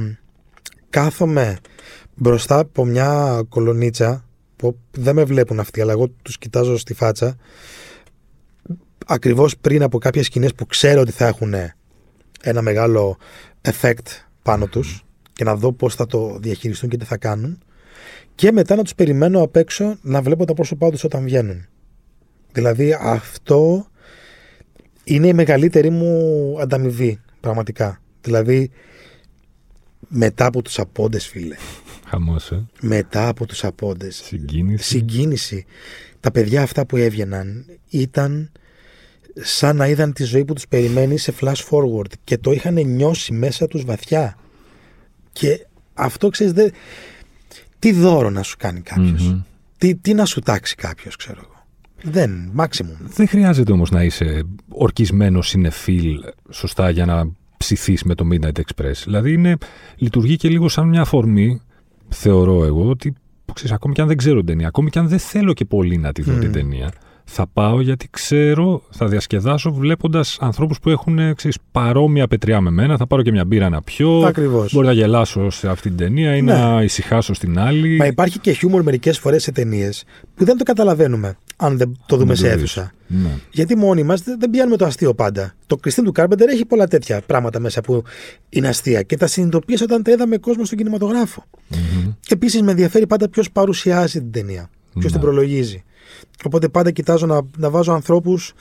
κάθομαι 0.89 1.57
μπροστά 2.15 2.59
από 2.59 2.85
μια 2.85 3.41
κολονίτσα 3.49 4.25
που 4.55 4.77
δεν 4.91 5.15
με 5.15 5.23
βλέπουν 5.23 5.59
αυτοί, 5.59 5.81
αλλά 5.81 5.91
εγώ 5.91 6.07
τους 6.21 6.37
κοιτάζω 6.37 6.77
στη 6.77 6.93
φάτσα 6.93 7.37
ακριβώς 9.11 9.57
πριν 9.57 9.83
από 9.83 9.97
κάποιες 9.97 10.25
σκηνές 10.25 10.53
που 10.53 10.65
ξέρω 10.65 11.01
ότι 11.01 11.11
θα 11.11 11.27
έχουν 11.27 11.53
ένα 12.41 12.61
μεγάλο 12.61 13.17
effect 13.61 14.07
πάνω 14.41 14.67
τους 14.67 15.05
και 15.33 15.43
να 15.43 15.55
δω 15.55 15.73
πώς 15.73 15.95
θα 15.95 16.05
το 16.05 16.37
διαχειριστούν 16.41 16.89
και 16.89 16.97
τι 16.97 17.05
θα 17.05 17.17
κάνουν 17.17 17.59
και 18.35 18.51
μετά 18.51 18.75
να 18.75 18.83
τους 18.83 18.95
περιμένω 18.95 19.41
απ' 19.41 19.55
έξω 19.55 19.97
να 20.01 20.21
βλέπω 20.21 20.45
τα 20.45 20.53
πρόσωπά 20.53 20.89
τους 20.89 21.03
όταν 21.03 21.23
βγαίνουν. 21.23 21.65
Δηλαδή 22.51 22.97
αυτό 22.99 23.85
είναι 25.03 25.27
η 25.27 25.33
μεγαλύτερη 25.33 25.89
μου 25.89 26.55
ανταμοιβή, 26.59 27.19
πραγματικά. 27.39 28.01
Δηλαδή, 28.21 28.71
μετά 30.07 30.45
από 30.45 30.61
τους 30.61 30.79
απόντες, 30.79 31.27
φίλε. 31.27 31.55
Χαμός, 32.05 32.51
ε. 32.51 32.65
Μετά 32.81 33.27
από 33.27 33.45
τους 33.45 33.63
απόντες. 33.63 34.21
Συγκίνηση. 34.23 34.83
Συγκίνηση. 34.83 35.65
Τα 36.19 36.31
παιδιά 36.31 36.61
αυτά 36.61 36.85
που 36.85 36.97
έβγαιναν 36.97 37.65
ήταν 37.89 38.51
σαν 39.35 39.75
να 39.75 39.87
είδαν 39.87 40.13
τη 40.13 40.23
ζωή 40.23 40.45
που 40.45 40.53
τους 40.53 40.67
περιμένει 40.67 41.17
σε 41.17 41.33
flash 41.41 41.63
forward 41.69 42.11
και 42.23 42.37
το 42.37 42.51
είχαν 42.51 42.85
νιώσει 42.85 43.33
μέσα 43.33 43.67
τους 43.67 43.85
βαθιά. 43.85 44.37
Και 45.31 45.67
αυτό 45.93 46.29
ξέρεις, 46.29 46.53
δεν... 46.53 46.71
τι 47.79 47.91
δώρο 47.91 48.29
να 48.29 48.43
σου 48.43 48.55
κάνει 48.57 48.81
κάποιος; 48.81 49.27
Μμμ. 49.27 49.41
Τι, 49.77 49.95
τι 49.95 50.13
να 50.13 50.25
σου 50.25 50.39
τάξει 50.39 50.75
κάποιος, 50.75 51.15
ξέρω 51.15 51.41
εγώ; 51.43 51.65
Δεν, 52.11 52.51
maximum. 52.57 52.97
Δεν 52.99 53.27
χρειάζεται 53.27 53.71
όμως 53.71 53.89
να 53.91 54.03
είσαι 54.03 54.43
ορκισμένος 54.69 55.47
συνεφίλ 55.47 56.19
σωστά 56.49 56.89
για 56.89 57.05
να 57.05 57.31
ψηθείς 57.57 58.03
με 58.03 58.15
το 58.15 58.27
Midnight 58.31 58.59
Express. 58.59 59.01
Δηλαδή 59.03 59.33
είναι, 59.33 59.57
λειτουργεί 59.95 60.35
και 60.35 60.49
λίγο 60.49 60.69
σαν 60.69 60.87
μια 60.87 61.01
αφορμή, 61.01 61.61
θεωρώ 62.09 62.65
εγώ, 62.65 62.89
ότι 62.89 63.13
ξέρεις, 63.53 63.71
ακόμη 63.71 63.93
και 63.93 64.01
αν 64.01 64.07
δεν 64.07 64.17
ξέρω 64.17 64.37
την 64.37 64.45
ταινία, 64.45 64.67
ακόμη 64.67 64.89
και 64.89 64.99
αν 64.99 65.07
δεν 65.07 65.19
θέλω 65.19 65.53
και 65.53 65.65
πολύ 65.65 65.97
να 65.97 66.11
τη 66.11 66.21
δω 66.21 66.31
Μμμ. 66.31 66.39
την 66.39 66.51
ταινία, 66.51 66.91
θα 67.23 67.47
πάω 67.53 67.81
γιατί 67.81 68.07
ξέρω, 68.11 68.81
θα 68.89 69.07
διασκεδάσω 69.07 69.71
βλέποντας 69.73 70.37
ανθρώπους 70.41 70.79
που 70.79 70.89
έχουν 70.89 71.35
ξέρεις, 71.35 71.57
παρόμοια 71.71 72.27
πετριά 72.27 72.61
με 72.61 72.69
μένα, 72.69 72.97
θα 72.97 73.07
πάρω 73.07 73.21
και 73.21 73.31
μια 73.31 73.45
μπύρα 73.45 73.69
να 73.69 73.81
πιω, 73.81 74.19
Ακριβώς. 74.19 74.73
μπορεί 74.73 74.87
να 74.87 74.93
γελάσω 74.93 75.49
σε 75.49 75.69
αυτή 75.69 75.87
την 75.87 75.97
ταινία 75.97 76.35
ή 76.35 76.41
Ναι. 76.41 76.53
να 76.53 76.83
ησυχάσω 76.83 77.33
στην 77.33 77.59
άλλη. 77.59 77.95
Μα 77.97 78.05
υπάρχει 78.05 78.39
και 78.39 78.51
χιούμορ 78.51 78.83
μερικές 78.83 79.19
φορές 79.19 79.43
σε 79.43 79.51
ταινίες 79.51 80.03
που 80.35 80.45
δεν 80.45 80.57
το 80.57 80.63
καταλαβαίνουμε. 80.63 81.37
αν 81.63 81.77
δεν 81.77 81.99
το 82.05 82.15
δούμε 82.17 82.27
Δεν 82.27 82.35
σε 82.35 82.41
το 82.43 82.47
δεις. 82.49 82.57
αίθουσα. 82.57 82.91
Ναι. 83.07 83.29
Γιατί 83.51 83.75
μόνοι 83.77 84.03
μας 84.03 84.21
δεν 84.21 84.49
πιάνουμε 84.49 84.77
το 84.77 84.85
αστείο 84.85 85.13
πάντα. 85.13 85.53
Το 85.65 85.75
Κριστίν 85.77 86.03
του 86.03 86.11
Κάρπεντερ 86.11 86.49
έχει 86.49 86.65
πολλά 86.65 86.87
τέτοια 86.87 87.21
πράγματα 87.25 87.59
μέσα 87.59 87.81
που 87.81 88.03
είναι 88.49 88.67
αστεία 88.67 89.01
και 89.01 89.17
τα 89.17 89.27
συνειδητοποίησα 89.27 89.83
όταν 89.83 90.03
τα 90.03 90.11
είδαμε 90.11 90.37
κόσμο 90.37 90.65
στον 90.65 90.77
κινηματογράφο. 90.77 91.43
Μμμ. 91.67 92.11
Και 92.19 92.33
επίσης 92.33 92.61
με 92.61 92.71
ενδιαφέρει 92.71 93.07
πάντα 93.07 93.29
ποιος 93.29 93.51
παρουσιάζει 93.51 94.19
την 94.19 94.31
ταινία, 94.31 94.69
ποιος 94.93 95.03
Ναι. 95.03 95.11
την 95.11 95.19
προλογίζει. 95.19 95.83
Οπότε 96.45 96.69
πάντα 96.69 96.91
κοιτάζω 96.91 97.25
να, 97.25 97.41
να 97.57 97.69
βάζω 97.69 97.93
ανθρώπους 97.93 98.53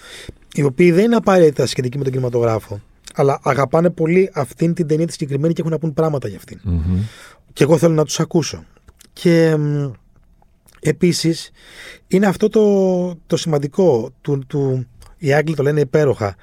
οι 0.54 0.62
οποίοι 0.62 0.92
δεν 0.92 1.04
είναι 1.04 1.16
απαραίτητα 1.16 1.66
σχετικοί 1.66 1.96
με 1.98 2.02
τον 2.02 2.12
κινηματογράφο, 2.12 2.80
αλλά 3.14 3.40
αγαπάνε 3.42 3.90
πολύ 3.90 4.30
αυτήν 4.32 4.74
την 4.74 4.86
ταινία 4.86 5.06
τη 5.06 5.12
συγκεκριμένη 5.12 5.52
και 5.54 5.60
έχουν 5.60 5.72
να 5.72 5.78
πούν 5.78 5.94
πράγματα 5.94 6.28
για 6.28 6.36
αυτήν. 6.36 6.60
Μμμ. 6.62 7.02
Και 7.52 7.62
εγώ 7.62 7.78
θέλω 7.78 7.94
να 7.94 8.04
τους 8.04 8.20
ακούσω. 8.20 8.64
Και 9.12 9.56
μ, 9.56 9.90
επίσης 10.80 11.50
είναι 12.08 12.26
αυτό 12.26 12.48
το, 12.48 13.14
το 13.26 13.36
σημαντικό 13.36 14.10
του, 14.20 14.44
του, 14.46 14.86
οι 15.18 15.32
Άγγλοι 15.32 15.54
το 15.54 15.62
λένε 15.62 15.80
υπέροχα 15.80 16.36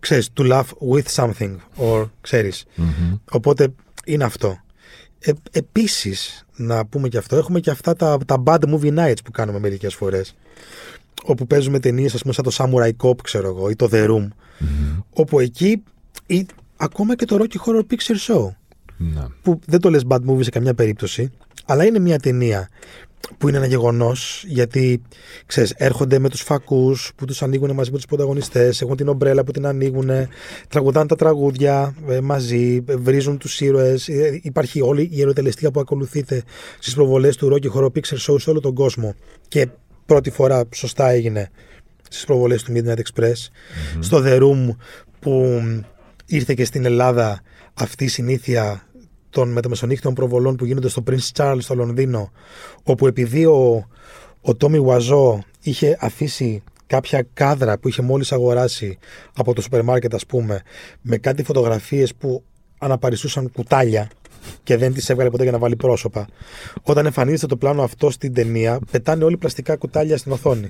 ξέρεις, 0.00 0.30
to 0.36 0.52
laugh 0.52 0.64
with 0.92 1.04
something 1.14 1.56
or 1.76 2.08
ξέρεις 2.20 2.66
Μμμ. 2.74 3.16
οπότε 3.30 3.74
είναι 4.04 4.24
αυτό 4.24 4.58
ε, 5.20 5.32
επίσης 5.50 6.44
να 6.56 6.86
πούμε 6.86 7.08
και 7.08 7.18
αυτό 7.18 7.36
έχουμε 7.36 7.60
και 7.60 7.70
αυτά 7.70 7.94
τα, 7.94 8.18
τα 8.26 8.42
bad 8.44 8.58
movie 8.60 8.98
nights 8.98 9.16
που 9.24 9.30
κάνουμε 9.30 9.58
μερικές 9.58 9.94
φορές 9.94 10.34
όπου 11.24 11.46
παίζουμε 11.46 11.78
ταινίες 11.80 12.14
ας 12.14 12.20
πούμε 12.22 12.34
σαν 12.34 12.44
το 12.44 12.50
Samurai 12.58 12.90
Cop 13.02 13.22
ξέρω 13.22 13.48
εγώ 13.48 13.70
ή 13.70 13.76
το 13.76 13.88
The 13.92 14.06
Room 14.08 14.28
Μμμ. 14.58 14.98
όπου 15.10 15.40
εκεί 15.40 15.82
ή, 16.26 16.46
ακόμα 16.76 17.16
και 17.16 17.24
το 17.24 17.38
Rocky 17.40 17.56
Horror 17.66 17.82
Picture 17.90 18.28
Show 18.34 18.48
Ναι. 18.96 19.26
που 19.42 19.60
δεν 19.66 19.80
το 19.80 19.90
λες 19.90 20.02
bad 20.08 20.18
movie 20.28 20.42
σε 20.44 20.50
καμιά 20.50 20.74
περίπτωση, 20.74 21.30
αλλά 21.64 21.84
είναι 21.84 21.98
μια 21.98 22.18
ταινία 22.18 22.68
που 23.38 23.48
είναι 23.48 23.56
ένα 23.56 23.66
γεγονός 23.66 24.44
γιατί 24.46 25.02
ξέρεις, 25.46 25.74
έρχονται 25.76 26.18
με 26.18 26.28
τους 26.28 26.40
φακούς 26.40 27.12
που 27.16 27.24
τους 27.24 27.42
ανοίγουν 27.42 27.70
μαζί 27.72 27.90
με 27.90 27.96
τους 27.96 28.06
πρωταγωνιστές, 28.06 28.80
έχουν 28.80 28.96
την 28.96 29.08
ομπρέλα 29.08 29.44
που 29.44 29.52
την 29.52 29.66
ανοίγουν, 29.66 30.10
τραγουδάνε 30.68 31.06
τα 31.06 31.16
τραγούδια 31.16 31.94
ε, 32.08 32.20
μαζί, 32.20 32.84
ε, 32.86 32.96
βρίζουν 32.96 33.38
τους 33.38 33.60
ήρωες. 33.60 34.08
Υπάρχει 34.42 34.80
όλη 34.80 35.08
η 35.12 35.20
ερωτελεστία 35.20 35.70
που 35.70 35.80
ακολουθείται 35.80 36.42
στις 36.78 36.94
προβολές 36.94 37.36
του 37.36 37.52
Rocky 37.52 37.72
Horror 37.72 37.90
Picture 37.92 38.32
Show 38.32 38.40
σε 38.40 38.50
όλο 38.50 38.60
τον 38.60 38.74
κόσμο. 38.74 39.14
Και 39.48 39.68
πρώτη 40.06 40.30
φορά 40.30 40.64
σωστά 40.74 41.10
έγινε 41.10 41.50
στις 42.08 42.24
προβολές 42.24 42.62
του 42.62 42.72
Midnight 42.76 42.98
Express. 42.98 43.48
Στο 44.00 44.22
The 44.24 44.42
Room 44.42 44.76
που 45.20 45.62
ήρθε 46.26 46.54
και 46.54 46.64
στην 46.64 46.84
Ελλάδα 46.84 47.40
αυτή 47.74 48.04
η 48.04 48.08
συνήθεια 48.08 48.89
των 49.30 49.52
μεταμεσονύχτων 49.52 50.14
προβολών 50.14 50.56
που 50.56 50.64
γίνονται 50.64 50.88
στο 50.88 51.02
Prince 51.10 51.30
Charles 51.36 51.58
στο 51.58 51.74
Λονδίνο 51.74 52.30
όπου 52.82 53.06
επειδή 53.06 53.44
ο, 53.44 53.88
ο 54.40 54.54
Τόμι 54.54 54.80
Βουαζό 54.80 55.42
είχε 55.62 55.96
αφήσει 56.00 56.62
κάποια 56.86 57.26
κάδρα 57.34 57.78
που 57.78 57.88
είχε 57.88 58.02
μόλις 58.02 58.32
αγοράσει 58.32 58.98
από 59.36 59.54
το 59.54 59.60
σούπερ 59.60 59.82
μάρκετ 59.82 60.14
ας 60.14 60.26
πούμε 60.26 60.62
με 61.00 61.16
κάτι 61.16 61.42
φωτογραφίες 61.42 62.14
που 62.14 62.42
αναπαριστούσαν 62.78 63.50
κουτάλια 63.52 64.10
και 64.62 64.76
δεν 64.76 64.92
τις 64.94 65.08
έβγαλε 65.10 65.30
ποτέ 65.30 65.42
για 65.42 65.52
να 65.52 65.58
βάλει 65.58 65.76
πρόσωπα. 65.76 66.26
Όταν 66.82 67.06
εμφανίζεται 67.06 67.46
το 67.46 67.56
πλάνο 67.56 67.82
αυτό 67.82 68.10
στην 68.10 68.34
ταινία, 68.34 68.78
πετάνε 68.90 69.24
όλοι 69.24 69.36
πλαστικά 69.36 69.76
κουτάλια 69.76 70.16
στην 70.16 70.32
οθόνη. 70.32 70.68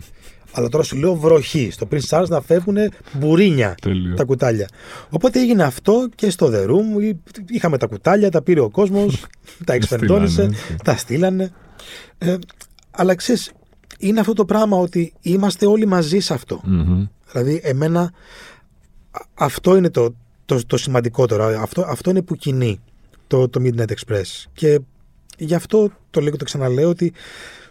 Αλλά 0.53 0.69
τώρα 0.69 0.85
σου 0.85 0.97
λέω 0.97 1.15
βροχή. 1.15 1.71
Στο 1.71 1.89
Prince 1.91 2.09
Charles 2.09 2.29
να 2.29 2.41
φεύγουν 2.41 2.77
μπουρίνια 3.13 3.75
Τέλειο. 3.83 4.15
τα 4.15 4.25
κουτάλια. 4.25 4.69
Οπότε 5.11 5.41
έγινε 5.41 5.63
αυτό 5.63 6.09
και 6.15 6.31
στο 6.31 6.51
The 6.53 6.67
Room. 6.67 7.15
Είχαμε 7.49 7.79
τα 7.79 7.87
κουτάλια, 7.87 8.31
τα 8.31 8.43
πήρε 8.43 8.61
ο 8.61 8.71
κόσμος, 8.71 9.25
τα 9.67 9.73
εξπερτώνησε, 9.73 10.33
στείλανε, 10.33 10.57
έτσι. 10.57 10.77
τα 10.85 10.97
στείλανε. 10.97 11.53
Ε, 12.19 12.37
αλλά 12.91 13.15
ξέρεις, 13.15 13.53
είναι 13.99 14.21
αυτό 14.21 14.33
το 14.33 14.45
πράγμα 14.45 14.77
ότι 14.77 15.13
είμαστε 15.21 15.67
όλοι 15.67 15.87
μαζί 15.87 16.19
σε 16.19 16.35
αυτό. 16.35 16.61
Μμμ. 16.65 17.05
Δηλαδή, 17.33 17.61
εμένα 17.65 18.01
α- 18.01 19.25
αυτό 19.35 19.77
είναι 19.77 19.91
το, 19.91 20.15
το, 20.45 20.67
το 20.67 20.77
σημαντικότερο. 20.77 21.45
Αυτό, 21.61 21.85
αυτό 21.89 22.11
είναι 22.11 22.23
που 22.23 22.37
κινεί 22.37 22.81
το, 23.31 23.49
το 23.49 23.61
Midnight 23.65 23.91
Express. 23.97 24.45
Και 24.53 24.81
γι' 25.39 25.55
αυτό 25.55 25.91
το 26.11 26.21
λέω 26.21 26.31
και 26.31 26.37
το 26.37 26.45
ξαναλέω 26.45 26.89
ότι 26.89 27.13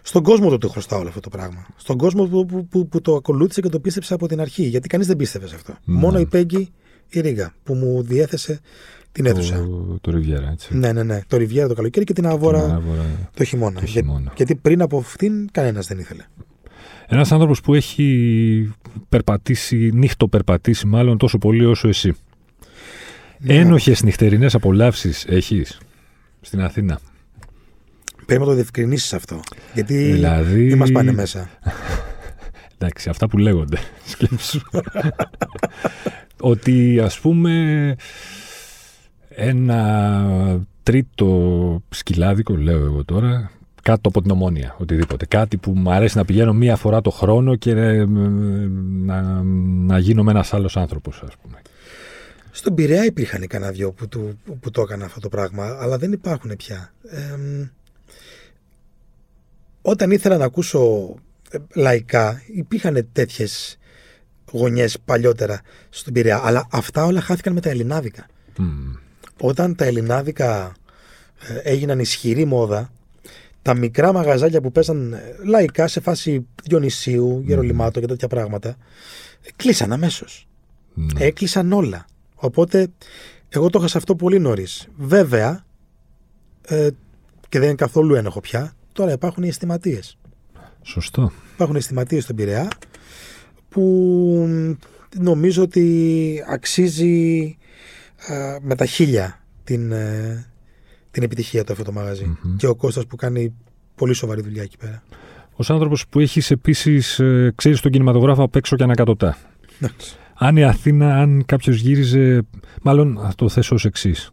στον 0.02 0.22
κόσμο 0.22 0.48
το 0.50 0.58
το 0.58 0.68
χρωστάω 0.68 0.98
όλο 0.98 1.08
αυτό 1.08 1.20
το 1.20 1.28
πράγμα. 1.28 1.66
Στον 1.76 1.96
κόσμο 1.96 2.24
που, 2.26 2.46
που, 2.46 2.66
που, 2.66 2.88
που 2.88 3.00
το 3.00 3.14
ακολούθησε 3.14 3.60
και 3.60 3.68
το 3.68 3.80
πίστεψε 3.80 4.14
από 4.14 4.28
την 4.28 4.40
αρχή. 4.40 4.62
Γιατί 4.66 4.88
κανείς 4.88 5.06
δεν 5.06 5.16
πίστευε 5.16 5.46
σε 5.46 5.54
αυτό. 5.54 5.74
Ναι. 5.84 5.98
Μόνο 5.98 6.18
η 6.18 6.26
Πέγγι 6.26 6.70
η 7.08 7.20
Ρίγα 7.20 7.54
που 7.62 7.74
μου 7.74 8.02
διέθεσε 8.02 8.60
την 9.12 9.26
αίθουσα. 9.26 9.54
Το, 9.66 9.98
το 10.00 10.12
Riviera, 10.16 10.52
έτσι. 10.52 10.76
Ναι, 10.76 10.92
ναι, 10.92 11.02
ναι. 11.02 11.20
Το 11.26 11.36
Ριβιέρα 11.36 11.68
το 11.68 11.74
καλοκαίρι 11.74 12.04
και 12.04 12.12
την 12.12 12.26
Αβόρα 12.26 12.62
Την 12.64 12.72
Άβορα. 12.72 13.04
το 13.34 13.44
χειμώνα. 13.44 13.80
το 13.80 13.84
Για- 13.86 14.02
χειμώνα. 14.02 14.32
γιατί 14.36 14.54
πριν 14.54 14.82
από 14.82 14.98
αυτήν 14.98 15.48
κανένας 15.52 15.86
δεν 15.86 15.98
ήθελε. 15.98 16.24
Ένας 17.08 17.32
άνθρωπος 17.32 17.60
που 17.60 17.74
έχει 17.74 18.72
περπατήσει, 19.08 19.90
νύχτο 19.94 20.28
περπατήσει 20.28 20.86
μάλλον 20.86 21.18
τόσο 21.18 21.38
πολύ 21.38 21.64
όσο 21.64 21.88
εσύ. 21.88 22.12
Ναι. 23.42 23.54
Ένοχες 23.54 24.02
νυχτερινές 24.02 24.54
απολαύσεις 24.54 25.24
έχεις 25.28 25.80
στην 26.40 26.60
Αθήνα; 26.62 27.00
Πρέπει 28.26 28.40
να 28.40 28.46
το 28.46 28.54
διευκρινίσεις 28.54 29.12
αυτό. 29.12 29.40
Γιατί 29.74 29.94
Δηλαδή- 30.12 30.68
δεν 30.68 30.78
μας 30.78 30.92
πάνε 30.92 31.12
μέσα. 31.12 31.48
Εντάξει, 32.78 33.08
αυτά 33.08 33.28
που 33.28 33.38
λέγονται. 33.38 33.78
Σκέψου. 34.06 34.60
ότι 36.40 37.00
ας 37.00 37.20
πούμε 37.20 37.94
ένα 39.28 40.60
τρίτο 40.82 41.82
σκυλάδικο, 41.88 42.56
λέω 42.56 42.84
εγώ 42.84 43.04
τώρα, 43.04 43.50
κάτω 43.82 44.08
από 44.08 44.22
την 44.22 44.30
ομόνια, 44.30 44.76
οτιδήποτε. 44.78 45.26
Κάτι 45.26 45.56
που 45.56 45.72
μου 45.76 45.92
αρέσει 45.92 46.16
να 46.16 46.24
πηγαίνω 46.24 46.52
μία 46.52 46.76
φορά 46.76 47.00
το 47.00 47.10
χρόνο 47.10 47.56
και 47.56 47.70
ε, 47.70 48.04
να, 49.04 49.22
να 49.86 49.98
γίνομαι 49.98 50.30
ένας 50.30 50.52
άλλος 50.54 50.76
άνθρωπος, 50.76 51.22
ας 51.26 51.34
πούμε. 51.42 51.60
Στον 52.50 52.74
Πειραιά 52.74 53.04
υπήρχαν 53.04 53.46
κανένα 53.46 53.72
δυο 53.72 53.92
που, 53.92 54.08
του, 54.08 54.38
που 54.60 54.70
το 54.70 54.82
έκανα 54.82 55.04
αυτό 55.04 55.20
το 55.20 55.28
πράγμα, 55.28 55.76
αλλά 55.80 55.98
δεν 55.98 56.12
υπάρχουν 56.12 56.56
πια. 56.56 56.92
Εμ, 57.08 57.68
όταν 59.82 60.10
ήθελα 60.10 60.36
να 60.36 60.44
ακούσω 60.44 61.14
ε, 61.50 61.58
λαϊκά, 61.74 62.42
υπήρχαν 62.46 63.08
τέτοιες 63.12 63.78
γωνιές 64.50 64.98
παλιότερα 65.04 65.60
στον 65.88 66.12
Πειραιά, 66.12 66.40
αλλά 66.44 66.66
αυτά 66.70 67.04
όλα 67.04 67.20
χάθηκαν 67.20 67.52
με 67.52 67.60
τα 67.60 67.70
ελληνάδικα. 67.70 68.26
Μμμ. 68.56 68.94
Όταν 69.40 69.74
τα 69.74 69.84
ελληνάδικα 69.84 70.74
ε, 71.48 71.70
έγιναν 71.70 71.98
ισχυρή 71.98 72.44
μόδα, 72.44 72.92
τα 73.62 73.74
μικρά 73.74 74.12
μαγαζάκια 74.12 74.60
που 74.60 74.72
παίζαν 74.72 75.12
ε, 75.12 75.36
λαϊκά 75.44 75.88
σε 75.88 76.00
φάση 76.00 76.46
Διονυσίου, 76.64 77.42
Γερολιμάτο 77.46 78.00
και 78.00 78.06
τέτοια 78.06 78.28
πράγματα, 78.28 78.68
ε, 78.68 79.48
κλείσαν 79.56 79.92
αμέσως. 79.92 80.48
Ναι. 80.94 81.24
Έκλεισαν 81.24 81.72
όλα. 81.72 82.04
Οπότε, 82.40 82.88
εγώ 83.48 83.70
το 83.70 83.78
είχα 83.78 83.88
σε 83.88 83.98
αυτό 83.98 84.14
πολύ 84.14 84.38
νωρίς. 84.38 84.88
Βέβαια, 84.96 85.64
ε, 86.62 86.88
και 87.48 87.58
δεν 87.58 87.68
είναι 87.68 87.76
καθόλου 87.76 88.14
ένοχο 88.14 88.40
πια, 88.40 88.72
τώρα 88.92 89.12
υπάρχουν 89.12 89.42
οι 89.42 89.48
αισθηματίες. 89.48 90.18
Σωστό. 90.82 91.32
Υπάρχουν 91.54 91.76
αισθηματίες 91.76 92.22
στον 92.22 92.36
Πειραιά 92.36 92.68
που 93.68 93.80
μ, 94.48 94.72
νομίζω 95.20 95.62
ότι 95.62 96.44
αξίζει 96.48 97.56
ε, 98.28 98.56
με 98.60 98.74
τα 98.74 98.86
χίλια 98.86 99.40
την, 99.64 99.92
ε, 99.92 100.46
την 101.10 101.22
επιτυχία 101.22 101.64
του 101.64 101.72
αυτό 101.72 101.84
το 101.84 101.92
μαγαζι 101.92 102.24
Μμμ. 102.24 102.56
Και 102.56 102.66
ο 102.66 102.74
Κώστας 102.74 103.06
που 103.06 103.16
κάνει 103.16 103.54
πολύ 103.94 104.14
σοβαρή 104.14 104.42
δουλειά 104.42 104.62
εκεί 104.62 104.76
πέρα. 104.76 105.02
Ως 105.52 105.70
άνθρωπος 105.70 106.06
που 106.06 106.20
έχεις 106.20 106.50
επίσης, 106.50 107.18
ε, 107.18 107.52
ξέρεις 107.54 107.80
τον 107.80 107.90
κινηματογράφο 107.90 108.42
απ' 108.42 108.56
έξω 108.56 108.76
και 108.76 108.82
ανακατοτά. 108.82 109.36
Εντάξει. 110.40 110.44
Αν 110.44 110.56
η 110.56 110.64
Αθήνα, 110.64 111.16
αν 111.16 111.44
κάποιος 111.46 111.80
γύριζε. 111.80 112.42
Μάλλον 112.82 113.18
θα 113.22 113.32
το 113.36 113.48
θέσω 113.48 113.74
ως 113.74 113.84
εξής. 113.84 114.30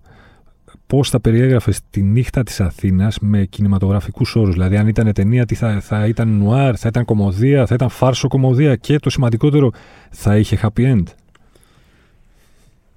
Πώς 0.88 1.10
θα 1.10 1.20
περιέγραφε 1.20 1.74
τη 1.90 2.02
νύχτα 2.02 2.44
της 2.44 2.60
Αθήνας 2.60 3.20
με 3.20 3.46
κινηματογραφικούς 3.46 4.36
όρους; 4.36 4.54
Δηλαδή, 4.54 4.78
αν 4.78 4.88
ήταν 4.88 5.14
ταινία, 5.14 5.46
τι 5.46 5.56
θα, 5.56 5.80
θα 5.80 6.08
ήταν 6.08 6.38
νουάρ, 6.38 6.80
θα 6.80 6.88
ήταν 6.88 7.06
κομμωδία, 7.06 7.66
θα 7.66 7.76
ήταν 7.76 7.90
φάρσο 7.90 8.28
κομμωδία 8.28 8.76
και 8.76 9.00
το 9.00 9.10
σημαντικότερο, 9.10 9.72
θα 10.10 10.38
είχε 10.38 10.60
happy 10.62 10.94
end; 10.94 11.04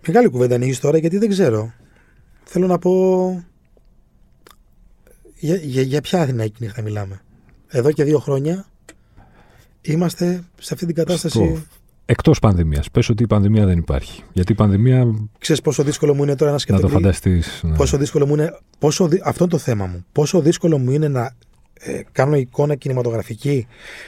Μεγάλη 0.06 0.28
κουβέντα 0.28 0.54
ανοίγεις 0.54 0.80
τώρα 0.80 0.98
γιατί 0.98 1.18
δεν 1.18 1.28
ξέρω. 1.28 1.72
Θέλω 2.44 2.66
να 2.66 2.78
πω. 2.78 3.44
Για, 5.38 5.56
για, 5.56 5.82
για 5.82 6.00
ποια 6.00 6.20
Αθηναϊκή 6.20 6.56
νύχτα 6.58 6.82
μιλάμε. 6.82 7.20
Εδώ 7.68 7.92
και 7.92 8.04
δύο 8.04 8.18
χρόνια 8.18 8.66
είμαστε 9.80 10.44
σε 10.58 10.74
αυτή 10.74 10.86
την 10.86 10.94
κατάσταση. 10.94 11.66
Εκτός 12.10 12.38
πανδημίας. 12.38 12.90
Πες 12.90 13.08
ότι 13.08 13.22
η 13.22 13.26
πανδημία 13.26 13.66
δεν 13.66 13.78
υπάρχει. 13.78 14.22
Γιατί 14.32 14.52
η 14.52 14.54
πανδημία, 14.54 15.14
Ξέρεις 15.38 15.62
πόσο 15.62 15.82
δύσκολο 15.82 16.14
μου 16.14 16.22
είναι 16.22 16.34
τώρα 16.36 16.50
να 16.50 16.56
να 16.56 16.64
το 16.64 16.76
σκεφτεί. 16.76 16.92
φανταστείς. 16.92 17.60
Ναι. 17.64 17.76
Πόσο 17.76 17.96
δύσκολο 17.96 18.26
μου 18.26 18.34
είναι. 18.34 18.58
Πόσο, 18.78 19.08
δυ- 19.08 19.20
αυτό 19.24 19.42
είναι 19.44 19.52
το 19.52 19.58
θέμα 19.58 19.86
μου. 19.86 20.04
Πόσο 20.12 20.40
δύσκολο 20.40 20.78
μου 20.78 20.90
είναι 20.90 21.08
να 21.08 21.36
ε, 21.80 22.00
κάνω 22.12 22.36
εικόνα 22.36 22.74
κινηματογραφική 22.74 23.66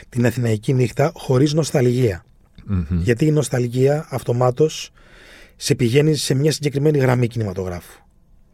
την 0.08 0.26
Αθηναϊκή 0.26 0.72
νύχτα 0.72 1.12
χωρίς 1.14 1.52
νοσταλγία. 1.52 2.24
Μμμ. 2.64 2.84
Γιατί 2.90 3.26
η 3.26 3.30
νοσταλγία 3.30 4.06
αυτομάτως 4.10 4.90
σε 5.56 5.74
πηγαίνει 5.74 6.14
σε 6.14 6.34
μια 6.34 6.52
συγκεκριμένη 6.52 6.98
γραμμή 6.98 7.26
κινηματογράφου. 7.26 8.00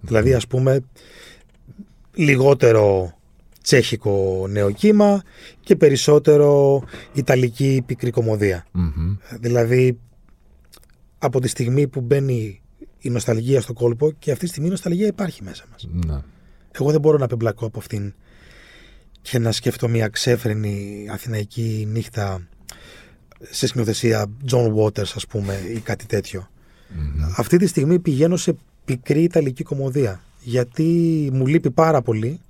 Δηλαδή, 0.01 0.35
ας 0.35 0.47
πούμε, 0.47 0.81
λιγότερο 2.15 3.13
τσέχικο 3.69 4.47
νεοκύμα 4.49 5.23
και 5.61 5.77
περισσότερο 5.77 6.83
ιταλική 7.13 7.83
πικρή 7.87 8.11
κομμωδία. 8.11 8.67
Δηλαδή 9.41 9.99
από 11.19 11.41
τη 11.41 11.49
στιγμή 11.49 11.87
που 11.87 12.01
μπαίνει 12.01 12.61
η 12.99 13.11
νοσταλγία 13.11 13.61
στο 13.61 13.73
κόλπο 13.73 14.11
και 14.19 14.31
αυτή 14.31 14.45
τη 14.45 14.51
στιγμή 14.51 14.69
η 14.69 14.71
νοσταλγία 14.71 15.07
υπάρχει 15.07 15.43
μέσα 15.43 15.65
μας. 15.71 15.89
Ναι. 16.07 16.21
Εγώ 16.71 16.91
δεν 16.91 17.01
μπορώ 17.01 17.19
να 17.19 17.27
πεμπλακώ 17.27 17.67
από 17.67 17.79
αυτήν 17.79 18.15
και 19.23 19.39
να 19.39 19.53
σκεφτώ 19.53 19.89
μια 19.89 20.09
ξέφρενη 20.09 21.07
αθηναϊκή 21.13 21.89
νύχτα 21.91 22.49
σε 23.51 23.67
σκηνοθεσία 23.67 24.27
John 24.51 24.75
Waters 24.75 25.13
ας 25.15 25.27
πούμε 25.27 25.55
ή 25.75 25.81
κάτι 25.81 26.07
τέτοιο. 26.07 26.49
Αυτή 27.37 27.57
τη 27.57 27.67
στιγμή 27.67 27.99
πηγαίνω 27.99 28.37
σε 28.37 28.57
πικρή 28.85 29.23
ιταλική 29.23 29.63
κομμωδία 29.63 30.21
γιατί 30.41 30.85
μου 31.33 31.47
λείπει 31.47 31.71
πάρα 31.71 32.03
πολύ 32.03 32.41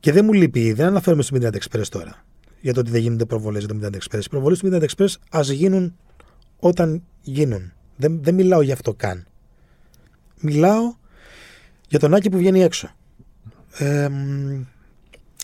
και 0.00 0.12
δεν 0.12 0.24
μου 0.24 0.32
λείπει, 0.32 0.72
δεν 0.72 0.86
αναφέρομαι 0.86 1.22
στο 1.22 1.36
Midnight 1.40 1.54
Express 1.54 1.86
τώρα 1.88 2.24
για 2.60 2.74
το 2.74 2.80
ότι 2.80 2.90
δεν 2.90 3.00
γίνονται 3.00 3.24
προβολές 3.24 3.64
για 3.64 3.74
το 3.74 3.80
Midnight 3.82 3.96
Express. 3.96 4.24
Οι 4.24 4.28
προβολές 4.28 4.58
του 4.58 4.68
Midnight 4.72 4.84
Express 4.84 5.14
ας 5.30 5.48
γίνουν 5.48 5.96
όταν 6.58 7.02
γίνουν. 7.22 7.72
Δεν, 7.96 8.22
δεν 8.22 8.34
μιλάω 8.34 8.62
για 8.62 8.74
αυτό 8.74 8.94
καν. 8.94 9.26
Μιλάω 10.40 10.94
για 11.88 11.98
τον 11.98 12.14
Άκη 12.14 12.30
που 12.30 12.36
βγαίνει 12.36 12.62
έξω. 12.62 12.90
Ε, 13.78 14.08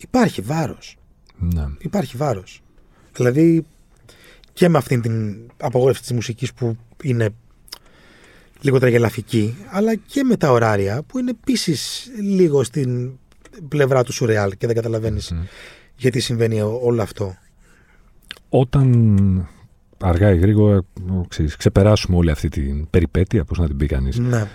υπάρχει 0.01 0.41
βάρος. 0.41 0.97
Ναι. 1.39 1.67
Υπάρχει 1.79 2.17
βάρος. 2.17 2.63
Δηλαδή 3.13 3.67
και 4.53 4.69
με 4.69 4.79
αυτήν 4.79 5.01
την 5.01 5.37
απογόρευση 5.57 6.03
της 6.03 6.13
μουσικής 6.13 6.53
που 6.53 6.77
είναι 7.03 7.29
λίγο 8.61 8.79
τραγελαφική, 8.79 9.57
αλλά 9.71 9.95
και 9.95 10.25
με 10.25 10.37
τα 10.37 10.51
ωράρια 10.51 11.03
που 11.03 11.19
είναι 11.19 11.31
επίσης 11.31 12.11
λίγο 12.21 12.63
στην 12.63 13.19
πλευρά 13.69 14.05
του 14.05 14.13
σουρεάλ 14.13 14.53
και 14.57 14.67
δεν 14.67 14.77
καταλαβαίνεις 14.77 15.33
γιατί 15.97 16.21
συμβαίνει 16.21 16.61
όλο 16.61 17.03
αυτό. 17.03 17.35
Όταν 18.49 19.49
αργά 20.01 20.31
ή 20.35 20.39
γρήγορα 20.39 20.81
ξέρεις, 21.29 21.57
ξεπεράσουμε 21.57 22.17
όλη 22.17 22.31
αυτή 22.31 22.49
την 22.49 22.91
περιπέτεια, 22.91 23.45
πώς 23.45 23.59
να 23.59 23.67
την 23.67 23.77
πει 23.77 23.87
κανείς, 23.87 24.19
Ναι. 24.19 24.47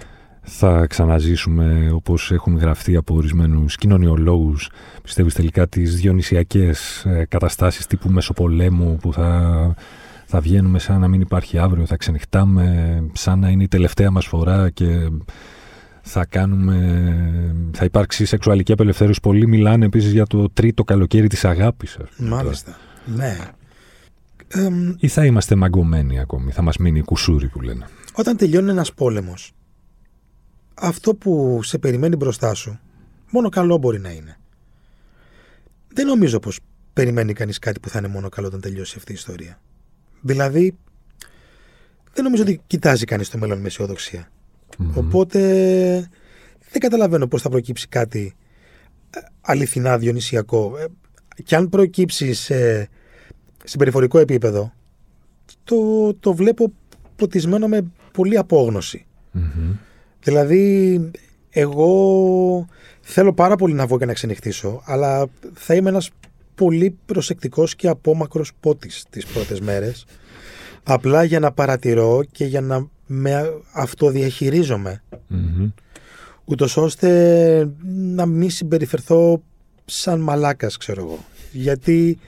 θα 0.42 0.86
ξαναζήσουμε 0.88 1.92
όπως 1.94 2.32
έχουν 2.32 2.58
γραφτεί 2.58 2.96
από 2.96 3.16
ορισμένους 3.16 3.76
κοινωνιολόγους 3.76 4.70
πιστεύεις 5.04 5.34
τελικά 5.34 5.68
τις 5.68 5.96
διονυσιακές 5.96 7.06
ε, 7.06 7.26
καταστάσεις 7.30 7.88
τύπου 7.88 8.10
Μεσοπολέμου 8.10 8.98
που 9.02 9.14
θα, 9.14 9.76
θα 10.26 10.40
βγαίνουμε 10.40 10.80
σαν 10.80 11.00
να 11.00 11.08
μην 11.08 11.22
υπάρχει 11.22 11.58
αύριο, 11.58 11.86
θα 11.86 11.98
ξενυχτάμε 11.98 13.04
σαν 13.14 13.40
να 13.40 13.50
είναι 13.50 13.64
η 13.64 13.68
τελευταία 13.68 14.12
μας 14.12 14.26
φορά 14.26 14.70
και 14.70 15.10
θα 16.02 16.26
κάνουμε, 16.26 17.56
θα 17.74 17.86
υπάρξει 17.86 18.26
σεξουαλική 18.26 18.72
απελευθέρωση. 18.72 19.20
Πολλοί 19.22 19.48
μιλάνε 19.48 19.86
επίσης 19.86 20.12
για 20.12 20.26
το 20.26 20.50
τρίτο 20.50 20.84
καλοκαίρι 20.84 21.28
της 21.28 21.46
αγάπης. 21.46 21.98
ας 21.98 22.10
πούμε. 22.16 22.30
Μάλιστα. 22.30 22.78
Ναι. 23.06 23.38
Εμ, 24.48 24.94
Ή 25.00 25.08
θα 25.08 25.26
είμαστε 25.26 25.56
μαγκωμένοι 25.56 26.20
ακόμη, 26.20 26.52
θα 26.52 26.62
μας 26.62 26.78
μείνει 26.78 27.00
η 27.00 27.04
κουσούρι 27.04 27.48
που 27.48 27.62
λένε. 27.62 27.86
όταν 28.14 28.38
τελειώνει 28.38 28.70
ένας 28.70 28.94
πόλεμος, 28.94 29.52
αυτό 30.74 31.16
που 31.16 31.60
σε 31.64 31.78
περιμένει 31.78 32.16
μπροστά 32.16 32.54
σου, 32.54 32.80
μόνο 33.32 33.50
καλό 33.50 33.78
μπορεί 33.78 34.00
να 34.00 34.12
είναι. 34.12 34.38
Δεν 35.94 36.08
νομίζω 36.08 36.40
πως 36.40 36.60
περιμένει 36.94 37.34
κανείς 37.34 37.60
κάτι 37.60 37.80
που 37.80 37.90
θα 37.90 38.00
είναι 38.00 38.08
μόνο 38.08 38.30
καλό 38.30 38.48
όταν 38.48 38.62
τελειώσει 38.62 38.94
αυτή 38.98 39.12
η 39.12 39.16
ιστορία. 39.16 39.60
Δηλαδή, 40.22 40.78
δεν 42.14 42.24
νομίζω 42.24 42.44
ότι 42.44 42.62
κοιτάζει 42.68 43.06
κανείς 43.06 43.30
το 43.30 43.38
μέλλον 43.38 43.60
με 43.60 43.68
αισιοδοξία. 43.68 44.32
Οπότε, 44.94 45.40
δεν 46.72 46.82
καταλαβαίνω 46.82 47.28
πώς 47.28 47.42
θα 47.42 47.50
προκύψει 47.50 47.88
κάτι 47.88 48.36
ε, 49.10 49.20
αληθινά 49.42 49.98
διονυσιακό. 49.98 50.78
Ε, 50.78 50.86
Και 51.44 51.56
αν 51.56 51.70
προκύψει 51.70 52.34
σε 52.34 52.90
συμπεριφορικό 53.64 54.20
επίπεδο, 54.20 54.74
το, 55.64 56.14
το 56.14 56.34
βλέπω 56.34 56.72
ποτισμένο 57.16 57.68
με 57.68 57.92
πολύ 58.12 58.38
απόγνωση. 58.38 59.06
Μμμ. 59.32 59.76
Δηλαδή, 60.24 61.12
εγώ 61.50 62.66
θέλω 63.02 63.34
πάρα 63.34 63.56
πολύ 63.56 63.74
να 63.74 63.86
βγω 63.86 63.98
και 63.98 64.06
να 64.06 64.14
ξενυχτήσω, 64.14 64.82
αλλά 64.86 65.28
θα 65.54 65.76
είμαι 65.76 65.90
ένας 65.90 66.10
πολύ 66.56 66.98
προσεκτικός 67.06 67.76
και 67.76 67.88
απόμακρος 67.88 68.52
πότης 68.60 69.06
τις 69.10 69.26
πρώτες 69.26 69.60
μέρες, 69.60 70.06
απλά 70.84 71.24
για 71.24 71.40
να 71.40 71.52
παρατηρώ 71.52 72.24
και 72.32 72.46
για 72.46 72.62
να 72.62 72.88
με 73.14 73.62
αυτοδιαχειρίζομαι, 73.72 75.04
Μμμ. 75.28 75.70
ούτως 76.46 76.78
ώστε 76.78 77.70
να 78.16 78.26
μην 78.26 78.50
συμπεριφερθώ 78.50 79.44
σαν 79.86 80.20
μαλάκας, 80.20 80.78
ξέρω 80.78 81.02
εγώ. 81.02 81.26
Γιατί 81.52 82.20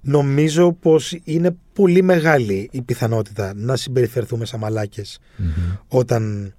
νομίζω 0.00 0.72
πως 0.72 1.16
είναι 1.24 1.56
πολύ 1.72 2.02
μεγάλη 2.02 2.68
η 2.72 2.82
πιθανότητα 2.82 3.54
να 3.54 3.76
συμπεριφερθούμε 3.76 4.44
σαν 4.44 4.60
μαλάκες 4.60 5.18
Μμμ. 5.36 5.48
όταν 5.88 6.54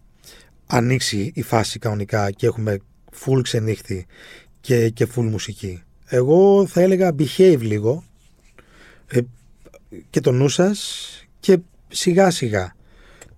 ανοίξει 0.67 1.31
η 1.35 1.41
φάση 1.41 1.79
κανονικά 1.79 2.31
και 2.31 2.45
έχουμε 2.45 2.79
full 3.25 3.41
ξενύχτη 3.41 4.05
και, 4.61 4.89
και 4.89 5.07
full 5.15 5.23
μουσική. 5.23 5.83
Εγώ 6.05 6.67
θα 6.67 6.81
έλεγα 6.81 7.15
behave 7.19 7.59
λίγο 7.59 8.03
ε, 9.07 9.19
και 10.09 10.19
το 10.19 10.31
νου 10.31 10.47
σας 10.49 11.07
και 11.39 11.57
σιγά 11.87 12.29
σιγά 12.31 12.75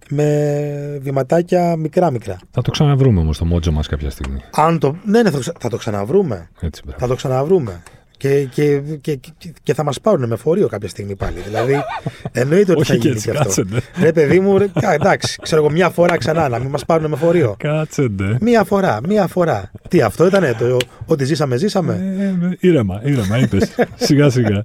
με 0.09 0.99
βηματάκια 1.01 1.75
μικρά 1.75 2.11
μικρά. 2.11 2.37
Θα 2.51 2.61
το 2.61 2.71
ξαναβρούμε 2.71 3.19
όμως 3.19 3.37
το 3.37 3.45
μότζο 3.45 3.71
μας 3.71 3.87
κάποια 3.87 4.09
στιγμή. 4.09 4.41
Αν 4.51 4.79
το, 4.79 4.95
ναι, 5.05 5.21
ναι, 5.21 5.29
θα, 5.29 5.31
το 5.35 5.39
ξα- 5.39 5.53
θα 5.59 5.69
το 5.69 5.77
ξαναβρούμε. 5.77 6.49
Έτσι, 6.59 6.81
μπράβο. 6.85 6.99
Θα 6.99 7.07
το 7.07 7.15
ξαναβρούμε. 7.15 7.81
Και, 8.17 8.43
και, 8.43 8.81
και, 9.01 9.15
και, 9.15 9.31
και 9.63 9.73
θα 9.73 9.83
μας 9.83 9.99
πάρουν 10.01 10.27
με 10.27 10.35
φορείο 10.35 10.67
κάποια 10.67 10.89
στιγμή 10.89 11.15
πάλι. 11.15 11.39
Δηλαδή, 11.45 11.75
εννοείται 12.31 12.71
ότι 12.71 12.83
θα 12.85 12.93
Όχι 12.93 13.01
και 13.01 13.07
γίνει 13.07 13.13
έτσι, 13.19 13.31
και 13.31 13.37
αυτό. 13.37 13.43
κάτσετε. 13.63 13.81
Ρε 14.01 14.11
παιδί 14.11 14.39
μου, 14.39 14.57
ρε, 14.57 14.67
κα- 14.79 14.93
εντάξει, 14.93 15.37
ξέρω 15.41 15.61
εγώ, 15.61 15.71
μια 15.71 15.89
φορά 15.89 16.17
ξανά 16.17 16.49
να 16.49 16.59
μην 16.59 16.69
μας 16.69 16.85
πάρουν 16.85 17.09
με 17.09 17.15
φορείο. 17.15 17.55
Κάτσεντε. 17.59 18.37
Μία 18.41 18.63
φορά, 18.63 18.99
μία 19.07 19.27
φορά. 19.27 19.71
Τι 19.87 20.01
αυτό 20.01 20.25
ήτανε, 20.25 20.55
το 20.59 20.77
ότι 21.05 21.25
ζήσαμε, 21.25 21.57
ζήσαμε. 21.57 22.15
Ε, 22.19 22.45
ε, 22.45 22.57
ήρεμα, 22.59 23.01
ήρεμα, 23.03 23.37
είπες. 23.37 23.75
σιγά 23.95 24.29
σιγά. 24.29 24.63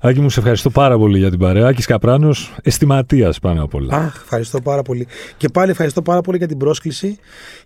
Άκη 0.00 0.20
μου, 0.20 0.30
σε 0.30 0.38
ευχαριστώ 0.38 0.70
πάρα 0.70 0.98
πολύ 0.98 1.18
για 1.18 1.30
την 1.30 1.38
παρέα. 1.38 1.66
Άκης 1.66 1.86
Καπράνος, 1.86 2.54
αισθηματίας 2.62 3.38
πάνω 3.38 3.62
απ' 3.62 3.74
όλα. 3.74 3.94
Αχ, 3.96 4.20
ευχαριστώ 4.22 4.60
πάρα 4.60 4.82
πολύ. 4.82 5.06
Και 5.36 5.48
πάλι 5.48 5.70
ευχαριστώ 5.70 6.02
πάρα 6.02 6.20
πολύ 6.20 6.38
για 6.38 6.46
την 6.46 6.56
πρόσκληση 6.56 7.18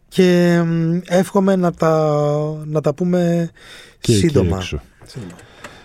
και 0.08 0.60
μ, 0.66 0.98
εύχομαι 1.06 1.56
να 1.56 1.72
τα, 1.72 2.16
να 2.66 2.80
τα 2.80 2.94
πούμε 2.94 3.50
Και 4.00 4.12
εκεί 4.12 4.20
σύντομα. 4.20 4.56
έξω. 4.56 4.80
Σύντομα. 5.06 5.32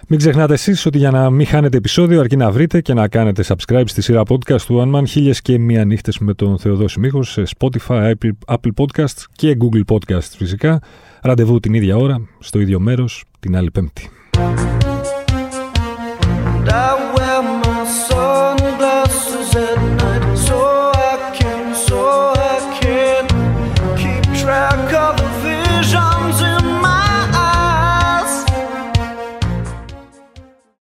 Μην 0.10 0.20
ξεχνάτε 0.20 0.54
εσείς 0.54 0.86
ότι 0.86 0.98
για 0.98 1.12
να 1.12 1.30
μην 1.30 1.46
χάνετε 1.46 1.78
επεισόδιο 1.78 2.20
αρκεί 2.20 2.36
να 2.36 2.52
βρείτε 2.52 2.82
και 2.82 2.94
να 2.94 3.08
κάνετε 3.08 3.44
subscribe 3.48 3.84
στη 3.86 4.02
σειρά 4.02 4.22
podcast 4.30 4.62
του 4.62 4.84
One 4.94 4.96
Man 5.00 5.04
χίλιες 5.08 5.42
και 5.42 5.60
μία 5.60 5.86
νύχτες 5.86 6.18
με 6.18 6.34
τον 6.34 6.60
Θεοδόση 6.60 7.00
Μίχος 7.00 7.32
σε 7.32 7.44
Spotify, 7.58 8.12
Apple, 8.12 8.56
Apple 8.56 8.72
Podcasts 8.86 9.24
και 9.32 9.58
Google 9.60 9.96
Podcasts 9.96 10.32
φυσικά. 10.38 10.80
Ραντεβού 11.22 11.60
την 11.60 11.74
ίδια 11.74 11.96
ώρα, 11.98 12.22
στο 12.40 12.60
ίδιο 12.60 12.80
μέρος, 12.80 13.24
την 13.40 13.56
άλλη 13.56 13.72
πέμπτη. 13.72 14.10
I 16.70 17.07